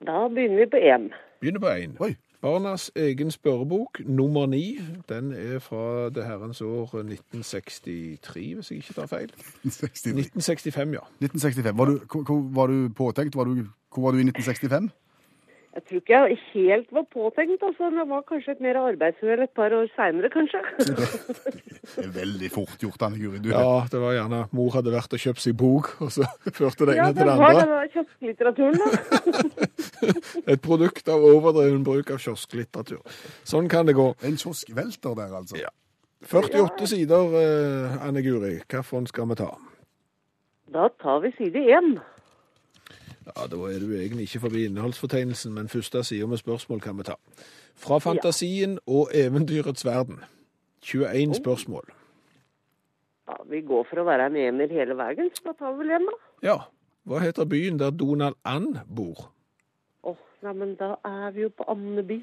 [0.04, 1.08] Da begynner vi på én.
[1.40, 1.96] Begynner på én.
[2.04, 2.14] Oi.
[2.42, 4.78] Barnas egen spørrebok, nummer ni.
[5.08, 9.32] Den er fra det herrens år 1963, hvis jeg ikke tar feil.
[9.64, 11.02] 1965, ja.
[11.18, 11.78] 1965.
[11.78, 13.36] Var du, hvor, hvor var du påtenkt?
[13.36, 14.92] Var du, hvor var du i 1965?
[15.78, 17.86] Jeg tror ikke jeg helt var påtenkt, altså.
[17.94, 20.58] Det var kanskje et mer arbeidsuhell et par år seinere, kanskje.
[20.74, 23.38] Det er veldig fort gjort, Anne Guri.
[23.44, 26.26] Du, Ja, det var gjerne mor hadde vært og kjøpt seg bok, og så
[26.58, 27.52] førte det Ja, ene det til det andre.
[27.52, 28.88] Ja, det var kiosklitteraturen, da.
[30.56, 33.22] Et produkt av overdreven bruk av kiosklitteratur.
[33.46, 34.10] Sånn kan det gå.
[34.26, 35.62] En kioskvelter der, altså.
[35.62, 35.70] Ja.
[36.26, 38.56] 48 sider, eh, Anne Guri.
[38.66, 39.52] Hvilken skal vi ta?
[40.74, 42.00] Da tar vi side én.
[43.28, 47.02] Ja, Da er du egentlig ikke forbi innholdsfortegnelsen, men første side med spørsmål kan vi
[47.02, 47.14] ta.
[47.76, 50.22] Fra fantasien og eventyrets verden.
[50.82, 51.84] 21 spørsmål.
[53.28, 55.96] Ja, vi går for å være en ener hele veien, så da tar vi vel
[55.98, 56.16] en, da.
[56.42, 56.58] Ja.
[57.08, 59.28] Hva heter byen der Donald Ann bor?
[60.04, 62.18] Å, oh, neimen da er vi jo på Andeby.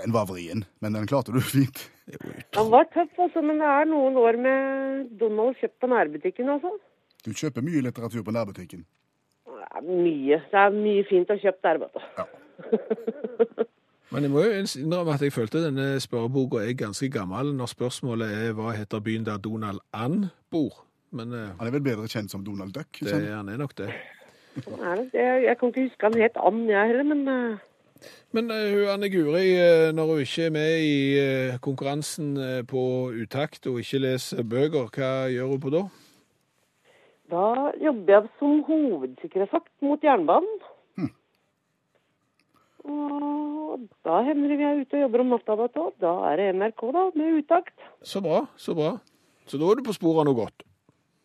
[0.00, 1.90] Den var vrien, men den klarte du fint.
[2.56, 6.72] Den var tøff, altså, men det er noen år med Donald kjøpt på nærbutikken, altså.
[7.26, 8.86] Du kjøper mye litteratur på nærbutikken.
[9.46, 10.40] Det er mye.
[10.50, 13.66] Det er mye fint å kjøpe der, vet du.
[14.12, 18.34] Men jeg må jo innrømme at jeg følte denne spørreboka er ganske gammel når spørsmålet
[18.42, 20.82] er hva heter byen der Donald Ann bor?
[21.16, 23.00] Men eh, Han er vel bedre kjent som Donald Duck?
[23.00, 23.88] det, er han er nok det.
[24.56, 25.08] Jeg,
[25.46, 27.56] jeg kan ikke huske han het Ann, jeg heller, men eh,
[28.36, 29.46] Men eh, hun Anne Guri,
[29.96, 32.36] når hun ikke er med i konkurransen
[32.68, 32.84] på
[33.16, 35.86] utakt og ikke leser bøker, hva gjør hun på da?
[37.32, 40.60] Da jobber jeg som hovedsikkerhetsvakt mot jernbanen.
[42.82, 45.84] Og da hender vi er ute og jobber om natta, vet du.
[46.02, 47.86] Da er det NRK, da, med utakt.
[48.02, 48.96] Så bra, så bra.
[49.46, 50.66] Så da er du på sporet av noe godt.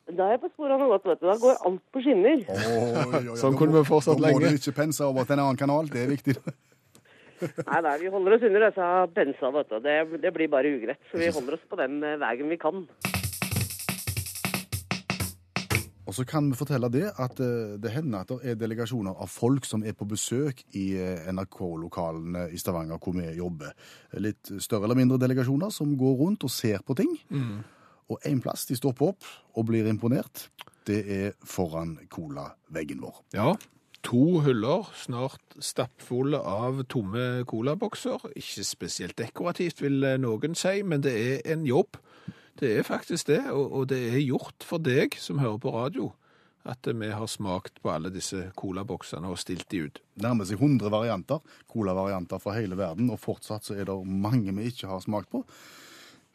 [0.07, 1.27] Da er jeg på sporet av noe godt, vet du.
[1.27, 2.45] Da går alt på skinner.
[2.53, 3.35] Oh, ja, ja.
[3.41, 4.39] Sånn kunne vi fortsatt lenge.
[4.39, 6.37] Da må du ikke pense over til en annen kanal, det er viktig.
[7.37, 9.75] Nei, nei, vi holder oss under disse bensa, vet du.
[9.85, 10.97] Det, det blir bare ugreit.
[11.11, 12.79] Så vi holder oss på den eh, veien vi kan.
[16.07, 19.27] Og så kan vi fortelle det at eh, det hender at det er delegasjoner av
[19.31, 23.73] folk som er på besøk i eh, NRK-lokalene i Stavanger hvor vi jobber.
[24.23, 27.11] Litt større eller mindre delegasjoner som går rundt og ser på ting.
[28.07, 29.27] Og en plass de stopper opp
[29.59, 30.47] og blir imponert,
[30.87, 33.17] det er foran colaveggen vår.
[33.35, 33.49] Ja,
[34.07, 38.29] to hyller, snart stappfulle av tomme colabokser.
[38.39, 41.99] Ikke spesielt dekorativt, vil noen si, men det er en jobb.
[42.57, 46.07] Det er faktisk det, og, og det er gjort for deg som hører på radio,
[46.67, 50.01] at vi har smakt på alle disse colaboksene og stilt de ut.
[50.23, 54.71] Nærmer seg 100 varianter, colavarianter fra hele verden, og fortsatt så er det mange vi
[54.71, 55.43] ikke har smakt på.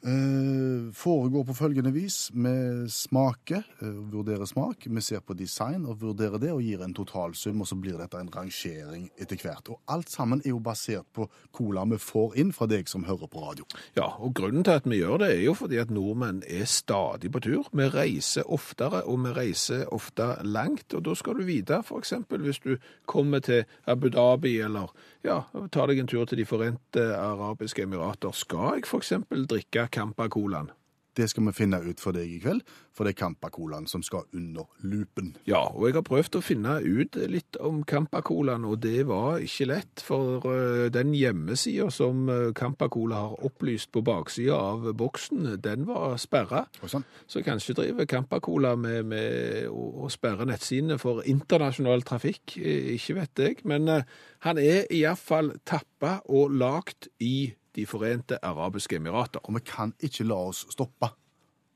[0.06, 2.30] Eh, foregår på følgende vis.
[2.34, 6.94] Vi smaker, eh, vurderer smak, vi ser på design og vurderer det og gir en
[6.94, 9.68] totalsum, og så blir dette en rangering etter hvert.
[9.70, 13.28] Og alt sammen er jo basert på cola vi får inn fra deg som hører
[13.28, 13.64] på radio.
[13.94, 17.30] Ja, og grunnen til at vi gjør det er jo fordi at nordmenn er stadig
[17.30, 17.68] på tur.
[17.72, 22.58] Vi reiser oftere, og vi reiser ofte langt, og da skal du vite, eksempel hvis
[22.58, 24.90] du kommer til Abu Dhabi, eller
[25.22, 30.72] ja, tar deg en tur til de forente arabiske emirater, skal jeg eksempel drikke Campa-colaen?
[31.16, 32.62] Det skal vi finne ut for deg i kveld,
[32.96, 35.34] for det er Campa-colaen som skal under lupen.
[35.48, 39.68] Ja, og jeg har prøvd å finne ut litt om Campa-colaen, og det var ikke
[39.68, 45.84] lett, for eh, den hjemmesida som eh, Campa-cola har opplyst på baksida av boksen, den
[45.90, 46.64] var sperra.
[46.80, 47.04] Sånn.
[47.28, 53.44] Så kanskje driver Campa-Cola med, med å, sperre nettsidene for internasjonal trafikk, eh, ikke vet
[53.44, 53.62] jeg.
[53.68, 59.42] Men eh, han er iallfall tappa og lagt i De forente arabiske emirater.
[59.44, 61.12] Og vi kan ikke la oss stoppe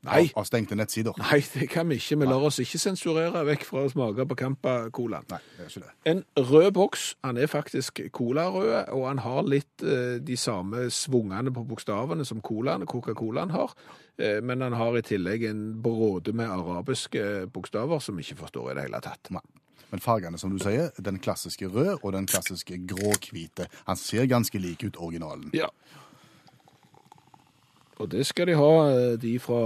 [0.05, 0.27] Nei.
[0.27, 1.17] av, av stengte nettsider.
[1.19, 2.19] Nei, det kan vi ikke.
[2.21, 5.27] Vi lar oss ikke sensurere vekk fra å smake på Campa-Colaen.
[5.31, 5.93] Nei, det er ikke det.
[6.11, 11.53] En rød boks, han er faktisk colarød, og han har litt eh, de samme svungene
[11.53, 13.73] på bokstavene som colaen, Coca-Colaen har.
[14.21, 18.71] Eh, men han har i tillegg en bråde med arabiske bokstaver som vi ikke forstår
[18.71, 19.33] i det hele tatt.
[19.33, 19.45] Nei.
[19.91, 23.67] Men fargene, som du sier, den klassiske rød og den klassiske grå-hvite.
[23.87, 25.49] Han ser ganske lik ut originalen.
[25.55, 25.69] Ja.
[27.97, 29.61] Og det skal de ha, eh, de fra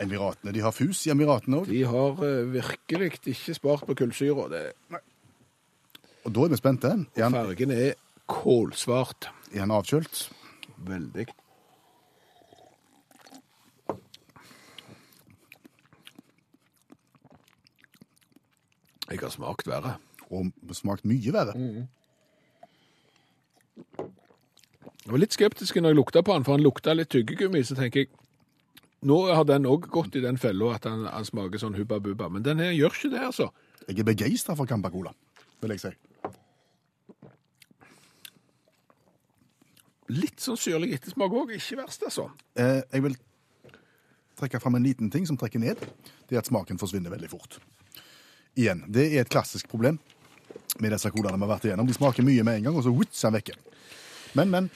[0.00, 1.68] Emiratene, de har fus i Emiratene òg.
[1.68, 4.48] De har eh, virkelig ikke spart på kullsyra.
[4.48, 5.00] Det-
[6.24, 6.90] Og da er vi spente.
[7.16, 7.94] Er han, Fargen er
[8.28, 9.28] kålsvart.
[9.54, 10.30] er han avkjølt?
[10.84, 11.26] Veldig.
[19.10, 19.96] Jeg har smakt verre.
[20.30, 21.56] Og smakt mye verre.
[25.00, 27.62] Jeg var litt skeptisk når jeg lukta på den, for han lukta litt tyggegummi.
[27.66, 28.12] Så tenker jeg
[29.00, 32.28] nå har den òg gått i den fella at han, han smaker sånn hubba bubba.
[32.28, 33.48] Men den her gjør ikke det, altså.
[33.88, 35.14] Jeg er begeistra for Campa Cola,
[35.62, 35.92] vil jeg si.
[40.10, 41.54] Litt sånn syrlig ettersmak òg.
[41.56, 42.28] Ikke verst, altså.
[42.58, 43.16] Eh, jeg vil
[44.40, 45.80] trekke fram en liten ting som trekker ned.
[46.28, 47.60] Det er at smaken forsvinner veldig fort.
[48.56, 49.98] Igjen, det er et klassisk problem
[50.80, 51.86] med disse colaene vi har vært igjennom.
[51.86, 53.54] De smaker mye med en gang, og så vits, er vekke.
[54.34, 54.70] Men, men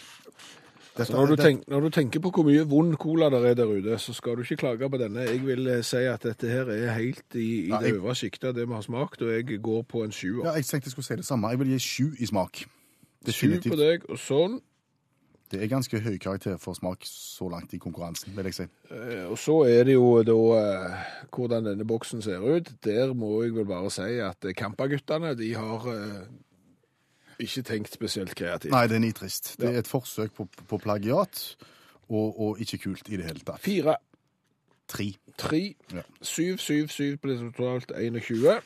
[0.96, 3.46] dette, Så når, du det- tenk, når du tenker på hvor mye vond cola der
[3.50, 5.24] er der ute, så skal du ikke klage på denne.
[5.26, 8.14] Jeg vil eh, si at dette her er helt i, i Ja, det jeg- øvre
[8.14, 10.44] sjiktet av det vi har smakt, og jeg går på en sjuer.
[10.46, 11.48] Ja, jeg tenkte jeg skulle si det samme.
[11.50, 12.64] Jeg vil gi sju i smak.
[13.26, 14.60] Sju på deg, og sånn.
[15.54, 18.66] Det er ganske høy karakter for smak så langt i konkurransen, vil jeg si.
[18.90, 22.72] Eh, Og så er det jo da eh, hvordan denne boksen ser ut.
[22.84, 26.24] Der må jeg vel bare si at Kampaguttene, de har eh,
[27.38, 28.72] ikke tenkt spesielt kreativt.
[28.74, 29.54] Nei, det er nitrist.
[29.60, 31.56] Det er et forsøk på, på plagiat,
[32.08, 33.62] og, og ikke kult i det hele tatt.
[33.64, 33.96] Fire,
[34.88, 35.06] Tre.
[35.40, 35.62] tre,
[35.94, 36.02] Ja.
[36.20, 38.58] syv, syv, syv blir totalt 21.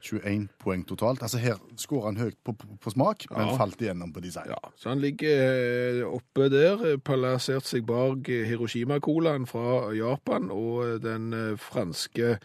[0.00, 1.22] 21 poeng totalt.
[1.22, 4.52] Altså Her skårer han høyt på, på, på smak, men falt igjennom på design.
[4.54, 10.86] Ja, så han ligger eh, oppe der, plassert seg bak eh, Hiroshima-colaen fra Japan og
[10.86, 11.30] eh, den
[11.60, 12.38] franske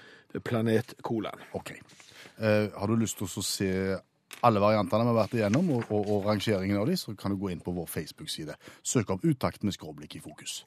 [0.43, 1.47] Planet-colaen.
[1.55, 1.71] Ok.
[2.37, 3.71] Eh, har du lyst til å se
[4.45, 7.39] alle variantene vi har vært igjennom, og, og, og rangeringen av dem, så kan du
[7.39, 8.57] gå inn på vår Facebook-side.
[8.83, 10.63] Søk opp Utakt med skråblikk i fokus.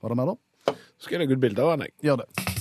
[0.00, 0.78] Var det mer, da?
[0.98, 1.98] Så skal jeg legge ut bilde av den, jeg.
[2.08, 2.57] Gjør det.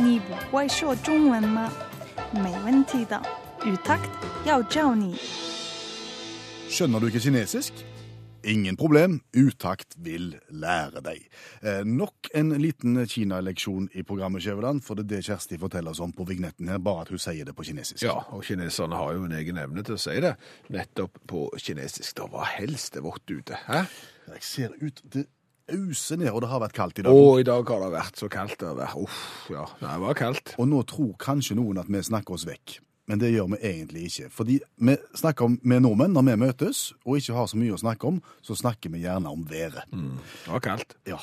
[0.00, 1.72] 你不会说中文吗？
[2.32, 3.20] 没问题的，
[3.64, 4.10] 语 takt
[4.44, 5.16] 要教你。
[6.68, 7.72] Skjønner du ikke kinesisk?
[8.46, 11.22] Ingen problem, utakt vil lære deg.
[11.62, 16.02] Eh, nok en liten kinaleksjon i programmet Skjæveland, for det er det Kjersti forteller oss
[16.04, 18.04] om på vignetten her, bare at hun sier det på kinesisk.
[18.06, 20.36] Ja, og kineserne har jo en egen evne til å si det,
[20.70, 22.20] nettopp på kinesisk.
[22.20, 23.58] Det var helst det vått ute.
[23.66, 23.82] Hæ?
[24.36, 25.26] Jeg ser ut, det
[25.75, 27.15] auser ned, og det har vært kaldt i dag.
[27.15, 28.59] Å, i dag har det vært så kaldt.
[28.61, 28.95] Det har vært.
[29.01, 30.55] Uff, ja, det var kaldt.
[30.61, 32.79] Og nå tror kanskje noen at vi snakker oss vekk.
[33.11, 34.29] Men det gjør vi egentlig ikke.
[34.31, 37.81] Fordi vi snakker om, med nordmenn når vi møtes, og ikke har så mye å
[37.81, 39.89] snakke om, så snakker vi gjerne om været.
[39.91, 40.95] Det var kaldt.
[41.09, 41.19] Ja.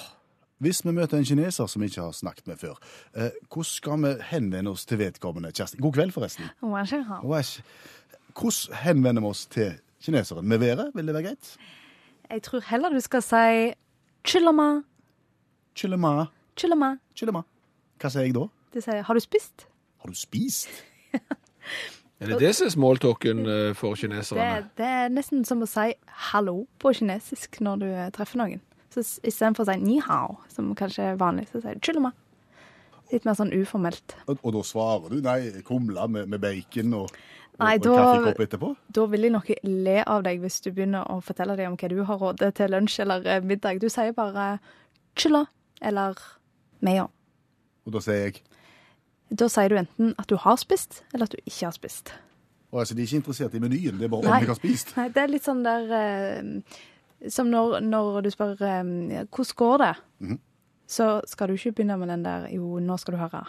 [0.59, 2.81] Hvis vi møter en kineser som vi ikke har snakket med før,
[3.15, 5.53] eh, hvordan skal vi henvende oss til vedkommende?
[5.55, 6.51] Kjersti, god kveld forresten.
[8.35, 10.49] Hvordan henvender vi oss til kineseren?
[10.49, 11.57] Med været, vil det være greit?
[12.31, 13.75] Jeg tror heller du skal si
[17.99, 18.49] Hva sier jeg da?
[18.75, 19.67] Det sier 'har du spist'?
[19.99, 20.69] Har du spist?
[22.21, 24.69] Er det det som er smalltalken eh, for kineserne?
[24.77, 28.61] det er nesten som å si 'hallo' på kinesisk når du eh, treffer noen.
[28.91, 32.13] Så istedenfor å si 'ni hao', som kanskje er vanlig, så sier du 'chillama'.
[33.13, 34.17] Litt mer sånn uformelt.
[34.27, 37.09] Og, og da svarer du nei, kumle med, med bacon og,
[37.59, 38.77] Nei, da- kaffekopp etterpå?
[38.95, 41.89] Da vil jeg nok le av deg hvis du begynner å fortelle dem om hva
[41.89, 43.81] du har råd til lunsj eller eh, middag.
[43.81, 44.59] Du sier bare
[45.17, 45.47] 'chilla'
[45.83, 46.15] eller
[46.83, 47.09] 'meyo'.
[47.87, 48.43] Og da sier jeg
[49.37, 52.13] Da sier du enten at du har spist, eller at du ikke har spist.
[52.73, 54.31] og altså, De er ikke interessert i menyen, det er bare Nei.
[54.31, 54.97] om jeg har spist.
[54.97, 56.63] Nei, det er litt sånn der eh,
[57.29, 60.39] Som når, når du spør eh, hvordan går det, Mhm.
[60.87, 63.47] så skal du ikke begynne med den der jo, nå skal du høre.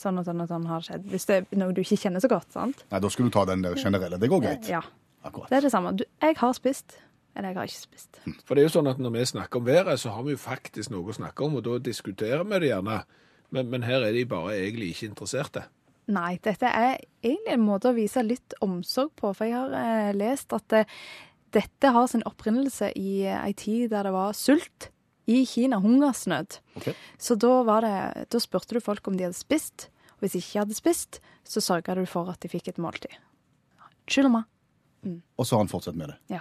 [0.00, 1.04] Sånn og sånn og sånn har skjedd.
[1.12, 2.84] Hvis det er noe du ikke kjenner så godt, sant?
[2.88, 4.18] Nei, Da skulle du ta den der generelle.
[4.20, 4.68] Det går greit.
[4.70, 4.80] Ja.
[5.22, 5.50] Akkurat.
[5.50, 5.92] Det er det samme.
[6.00, 6.94] Du, jeg har spist,
[7.36, 8.20] eller jeg har ikke spist.
[8.48, 10.40] For det er jo sånn at når vi snakker om været, så har vi jo
[10.40, 13.02] faktisk noe å snakke om, og da diskuterer vi det gjerne.
[13.52, 15.66] Men, men her er de bare egentlig ikke interesserte.
[16.10, 20.14] Nei, dette er egentlig en måte å vise litt omsorg på, for jeg har eh,
[20.16, 20.96] lest at eh,
[21.54, 24.88] dette har sin opprinnelse i ei tid der det var sult
[25.26, 26.60] i Kina, hungersnød.
[26.80, 26.94] Okay.
[27.18, 30.44] Så da, var det, da spurte du folk om de hadde spist, og hvis de
[30.44, 33.12] ikke hadde spist, så sørga du for at de fikk et måltid.
[34.10, 34.48] Skyld meg.
[35.38, 36.18] Og så har han fortsatt med det.
[36.36, 36.40] Ja.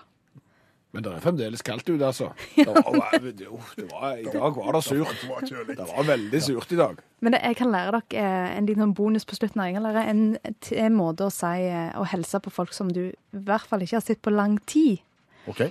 [0.89, 2.32] Men det er fremdeles kaldt ute, altså.
[2.55, 3.47] Det var, det
[3.91, 5.25] var, I dag var det surt.
[5.67, 7.03] Det var veldig surt i dag.
[7.21, 9.61] Men det, jeg kan lære dere eh, en liten bonus på slutten.
[9.67, 13.03] Jeg kan lære en, en måte å si eh, å hilse på folk som du
[13.11, 15.03] i hvert fall ikke har sett på lang tid.
[15.51, 15.67] OK.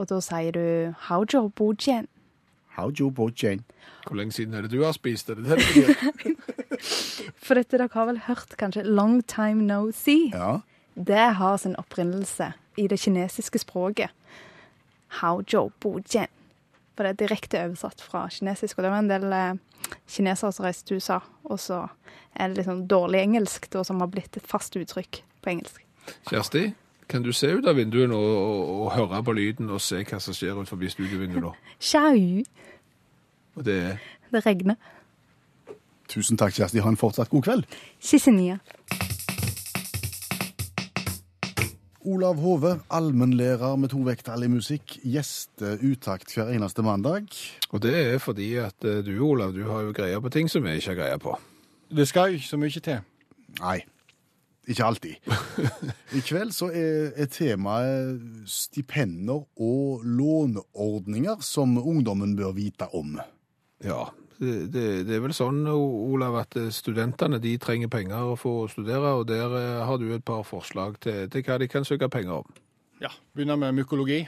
[0.00, 1.74] Og da sier du 'haojiu bu
[2.76, 3.62] Jane?
[4.06, 5.30] Hvor lenge siden er det du har spist?
[5.30, 6.36] Er det det det?
[7.44, 10.30] For dette dere har vel hørt kanskje 'long time no see'?
[10.32, 10.60] Ja.
[10.94, 14.10] Det har sin opprinnelse i det kinesiske språket.
[15.22, 16.28] Jian.
[16.96, 18.78] For det er direkte oversatt fra kinesisk.
[18.78, 19.54] Og det var en del eh,
[20.06, 21.86] kinesere som reiste til USA, og så
[22.34, 25.82] er det liksom dårlig engelsk da, som har blitt et fast uttrykk på engelsk.
[26.30, 26.72] Kjersti,
[27.08, 30.20] kan du se ut av vinduet nå og, og høre på lyden og se hva
[30.22, 31.52] som skjer ut forbi studiovinduet nå?
[31.90, 32.42] Sjau.
[33.54, 34.02] Og det er
[34.34, 34.74] Det regner.
[36.10, 36.82] Tusen takk, Kjersti.
[36.82, 37.76] Ha en fortsatt god kveld.
[38.02, 38.58] Sissenia.
[42.04, 47.30] Olav Hove, allmennlærer med to vekttall i musikk, gjester utakt hver eneste mandag.
[47.70, 50.66] Og det er fordi at eh, du, Olav, du har jo greie på ting som
[50.66, 51.38] vi ikke har greie på.
[51.88, 53.00] Det skal jo ikke så mye til.
[53.62, 53.78] Nei,
[54.70, 55.30] ikke alltid.
[56.18, 63.18] I kveld så er, er temaet stipender og låneordninger som ungdommen bør vite om.
[63.84, 64.06] Ja,
[64.38, 68.70] det, det, det er vel sånn, Olav, at eh, studentene de trenger penger for å
[68.72, 72.10] studere, og der eh, har du et par forslag til, til hva de kan søke
[72.12, 72.60] penger om.
[73.02, 74.24] Ja, Begynner med mykologi.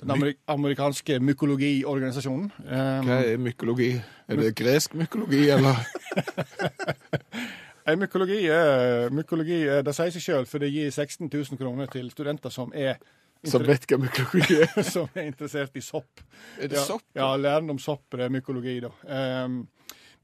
[0.00, 2.48] Den amerik amerikanske mykologiorganisasjonen.
[2.66, 3.92] Um, Hva er mykologi?
[4.28, 5.78] Er det gresk mykologi, eller?
[7.84, 11.90] Ei mykologi, er, mykologi er, det sier seg sjøl, for det gir 16 000 kroner
[11.92, 12.96] til studenter som er,
[13.44, 14.78] Som vet hva mykologi er?
[14.94, 16.22] som er interessert i sopp.
[16.56, 17.04] Er det ja, sopp?
[17.12, 18.92] Ja, læren om sopp, det er mykologi, da.
[19.44, 19.66] Um,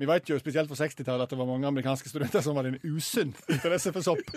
[0.00, 2.94] vi vet jo spesielt på 60-tallet at det var mange amerikanske studenter som hadde en
[2.96, 4.30] usunn interesse for sopp.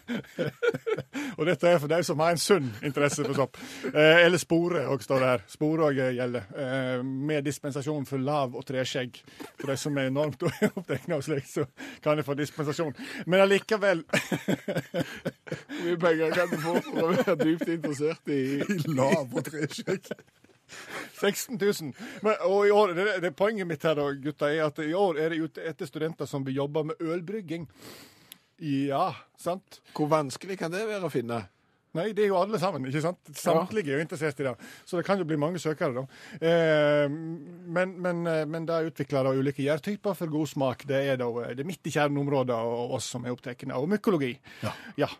[1.38, 3.60] og dette er for de som har en sunn interesse for sopp.
[3.92, 5.44] Eh, eller spore, òg står det her.
[5.54, 6.50] Spore òg gjelder.
[6.64, 9.22] Eh, med dispensasjon for lav- og treskjegg.
[9.60, 11.68] For de som er enormt opptatt av slikt, så
[12.02, 12.98] kan de få dispensasjon.
[13.30, 18.42] Men allikevel Hvor mye penger kan du få for å være dypt interessert i
[18.90, 20.10] Lav og treskjegg.
[21.20, 21.92] 16 000.
[22.26, 25.20] Men, og i år, det, det Poenget mitt her, da, gutta, er at i år
[25.20, 27.68] er det ute etter studenter som vil jobbe med ølbrygging.
[28.60, 29.80] Ja, sant?
[29.96, 31.44] Hvor vanskelig kan det være å finne?
[31.98, 32.84] Nei, det er jo alle sammen.
[32.86, 33.30] ikke sant?
[33.34, 34.52] Samtlige er jo interessert i det.
[34.86, 36.04] Så det kan jo bli mange søkere, da.
[36.38, 40.84] Eh, men, men, eh, men det er utvikla ulike gjærtyper for god smak.
[40.86, 44.36] Det er da det er midt i kjerneområdet og oss som er opptatt av mykologi.
[44.62, 44.74] Ja.
[45.02, 45.10] Ja.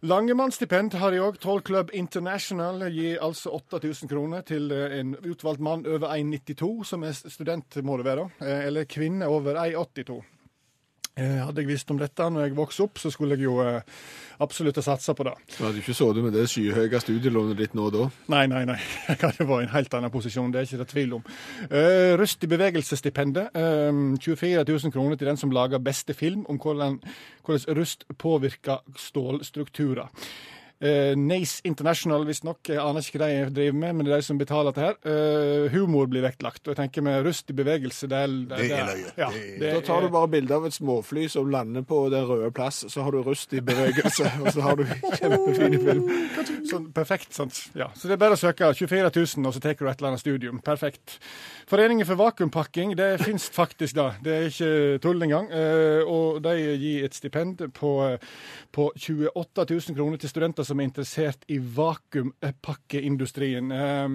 [0.00, 1.36] Langemannsstipend har de òg.
[1.42, 7.04] Toll Club International gir altså 8000 kroner til eh, en utvalgt mann over 1,92, som
[7.04, 8.30] er student, må det være.
[8.40, 10.22] eh, Eller kvinne over 1,82.
[11.18, 13.80] Eh, Hadde jeg visst om dette når jeg vokste opp, så skulle jeg jo eh,
[14.40, 15.32] absolutt ha satsa på det.
[15.56, 18.06] Du hadde ikke sittet med det skyhøye studielånet ditt nå da.
[18.32, 18.78] Nei, nei, nei.
[19.10, 21.26] Jeg hadde vært i en helt annen posisjon, det er ikke det tvil om.
[21.66, 23.50] Uh, Røst i bevegelsesstipendet.
[23.58, 27.00] eh, 24 000 kroner til den som lager beste film om hvordan,
[27.44, 30.08] hvordan rust påvirker stålstrukturer.
[30.80, 32.62] Uh, Nace International, visstnok.
[32.72, 34.94] Jeg aner ikke hva de driver med, men det er de som betaler dette her.
[35.04, 36.62] Uh, humor blir vektlagt.
[36.64, 39.10] Og jeg tenker med rust i bevegelse, det er Det er løye.
[39.18, 42.24] Ja, Det er- Da tar du bare bilde av et småfly som lander på Den
[42.24, 46.08] røde plass, så har du rust i bevegelse, og så har du kjempefin film.
[46.70, 47.60] Sånn perfekt, sant.
[47.74, 47.90] Ja.
[47.94, 50.20] Så det er bare å søke 24 000, og så tar du et eller annet
[50.20, 50.60] studium.
[50.64, 51.18] Perfekt.
[51.68, 54.14] Foreningen for vakuumpakking, det finnes faktisk da.
[54.24, 55.50] Det er ikke tull engang.
[55.52, 57.92] Uh, og de gir et stipend på,
[58.72, 63.72] på 28 000 kroner til studenter som er interessert i vakuumpakkeindustrien.
[63.74, 64.08] Eh,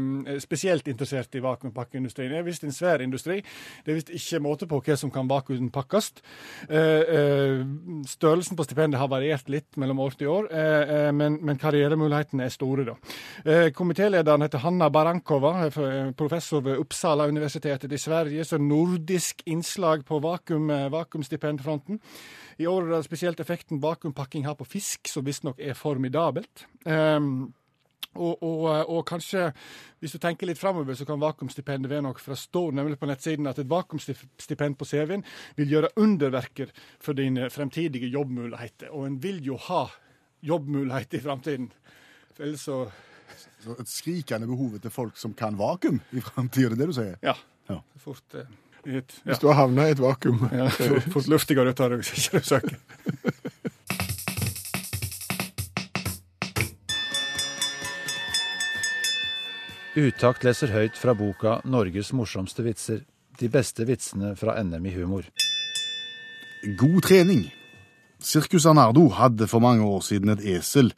[0.44, 2.32] spesielt interessert i vakuumpakkeindustrien.
[2.32, 3.42] Det er visst en svær industri.
[3.86, 6.12] Det er visst ikke måte på hva som kan vakuumpakkes.
[6.70, 7.66] Eh, eh,
[8.08, 12.54] størrelsen på stipendet har variert litt mellom år til år, eh, men, men karrieremulighetene er
[12.54, 12.96] store, da.
[13.76, 15.70] Komitélederen heter Hanna Barankova,
[16.18, 20.72] professor ved Uppsala universitetet i Sverige, så nordisk innslag på vakuum.
[22.58, 26.66] I år er det spesielt effekten vakuumpakking har på fisk, som visstnok er formidabelt.
[26.86, 27.54] Um,
[28.16, 29.50] og, og, og kanskje,
[30.00, 33.10] hvis du tenker litt framover, så kan vakuumstipendet være noe for å stå nemlig på
[33.10, 35.26] nettsiden at et vakuumstipend på CV-en
[35.58, 36.72] vil gjøre underverker
[37.04, 38.94] for dine fremtidige jobbmuligheter.
[38.96, 39.84] Og en vil jo ha
[40.46, 41.68] jobbmuligheter i framtiden.
[42.40, 42.86] Ellers så
[43.60, 46.94] Så et skrikende behov til folk som kan vakuum i framtida, det er det du
[46.94, 47.16] sier?
[47.26, 47.34] Ja.
[47.68, 47.80] Ja.
[47.98, 48.46] Fort, eh,
[48.86, 49.32] i et, ja.
[49.32, 50.46] Hvis du har havna i et vakuum.
[50.54, 52.76] Ja, fort, fort luftigere ut av deg hvis ikke du søker.
[59.96, 63.06] Utakt leser høyt fra boka 'Norges morsomste vitser'.
[63.40, 65.24] De beste vitsene fra NM i humor.
[66.80, 67.46] God trening.
[68.20, 70.94] Sirkus Arnardo hadde for mange år siden et esel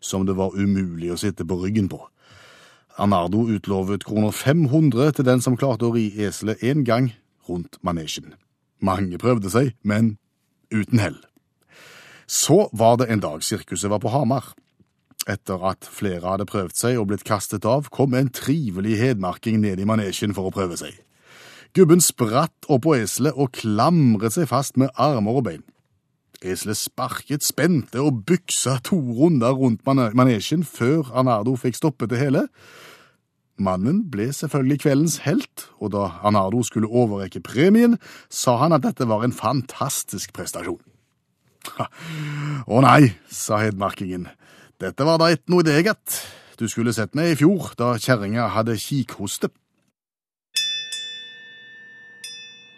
[0.00, 2.00] som det var umulig å sitte på ryggen på.
[3.00, 7.12] Arnardo utlovet kroner 500 til den som klarte å ri eselet én gang
[7.48, 8.34] rundt manesjen.
[8.82, 10.16] Mange prøvde seg, men
[10.72, 11.20] uten hell.
[12.26, 14.52] Så var det en dag sirkuset var på Hamar.
[15.30, 19.82] Etter at flere hadde prøvd seg og blitt kastet av, kom en trivelig hedmarking ned
[19.82, 20.96] i manesjen for å prøve seg.
[21.76, 25.62] Gubben spratt opp på eselet og klamret seg fast med armer og bein.
[26.42, 32.48] Eselet sparket, spente og byksa to runder rundt manesjen før Arnardo fikk stoppet det hele.
[33.62, 37.98] Mannen ble selvfølgelig kveldens helt, og da Arnardo skulle overrekke premien,
[38.28, 40.80] sa han at dette var en fantastisk prestasjon.
[42.66, 44.26] Å nei, sa hedmarkingen,
[44.82, 46.22] dette var da et noe deget.
[46.58, 49.52] Du skulle sett meg i fjor, da kjerringa hadde kikhoste.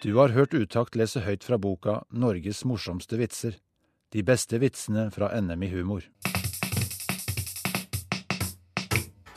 [0.04, 3.56] Du har hørt Utakt lese høyt fra boka 'Norges morsomste vitser'.
[4.12, 6.04] De beste vitsene fra NM i humor.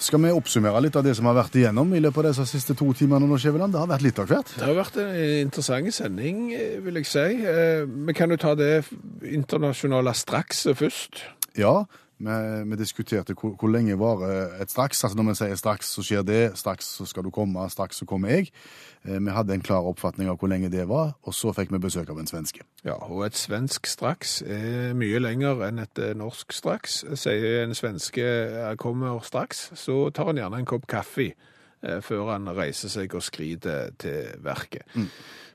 [0.08, 2.76] Skal vi oppsummere litt av det som har vært igjennom i løpet av disse siste
[2.80, 3.28] to timene?
[3.28, 3.74] nå, Skjæveland?
[3.76, 4.54] Det har vært litt av hvert.
[4.56, 5.10] Det har vært en
[5.42, 6.38] interessant sending,
[6.86, 7.26] vil jeg si.
[7.44, 8.86] Eh, Vi kan jo ta det
[9.22, 11.24] internasjonale straks først.
[11.60, 11.86] Ja,
[12.20, 15.04] vi, diskuterte hvor, hvor lenge varer et straks.
[15.04, 16.40] Altså Når vi sier straks, så skjer det.
[16.58, 18.52] Straks så skal du komme, straks så kommer jeg.
[19.06, 21.82] Eh, Vi hadde en klar oppfatning av hvor lenge det var, og så fikk vi
[21.84, 22.66] besøk av en svenske.
[22.86, 27.04] Ja, og et svensk straks er mye lenger enn et eh, norsk straks.
[27.16, 31.54] Sier en svenske eh, kommer straks, så tar han gjerne en kopp kaffe eh,
[32.02, 34.88] før han reiser seg og skrider til verket.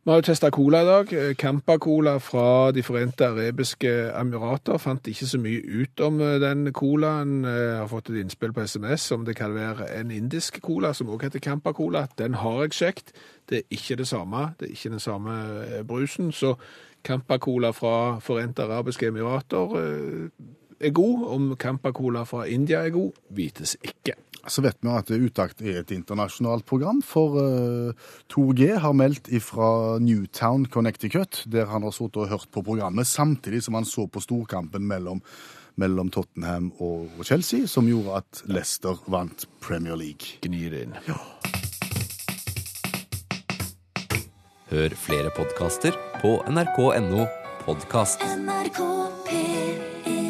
[0.04, 1.12] Vi har jo testa cola i dag.
[1.14, 4.78] Eh, Campa-cola fra De forente arabiske emirater.
[4.82, 7.44] Fant ikke så mye ut om eh, den colaen.
[7.44, 11.08] Jeg Har fått et innspill på SMS om det kan være en indisk cola som
[11.08, 12.08] også heter Campa-cola.
[12.18, 13.12] Den har jeg sjekket.
[13.48, 14.54] Det er ikke det samme.
[14.58, 15.38] Det er ikke den samme
[15.70, 16.32] eh, brusen.
[16.32, 16.56] Så
[17.04, 20.28] Campa-cola fra Forente arabiske emirater eh,
[20.80, 21.26] er god.
[21.30, 24.18] Om Campa-cola fra India er god, vites ikke.
[24.50, 29.98] Så vet vi at Utakt er et internasjonalt program, for eh, 2G har meldt fra
[30.02, 34.22] Newtown, Connecticut, der han har sittet og hørt på programmet, samtidig som han så på
[34.22, 35.22] storkampen mellom,
[35.78, 40.42] mellom Tottenham og Chelsea, som gjorde at Leicester vant Premier League.
[40.42, 40.98] Gni det inn.
[44.72, 47.28] Hør flere podkaster på nrk.no
[47.66, 48.24] podkast.
[48.40, 48.80] NRK
[49.28, 50.21] P1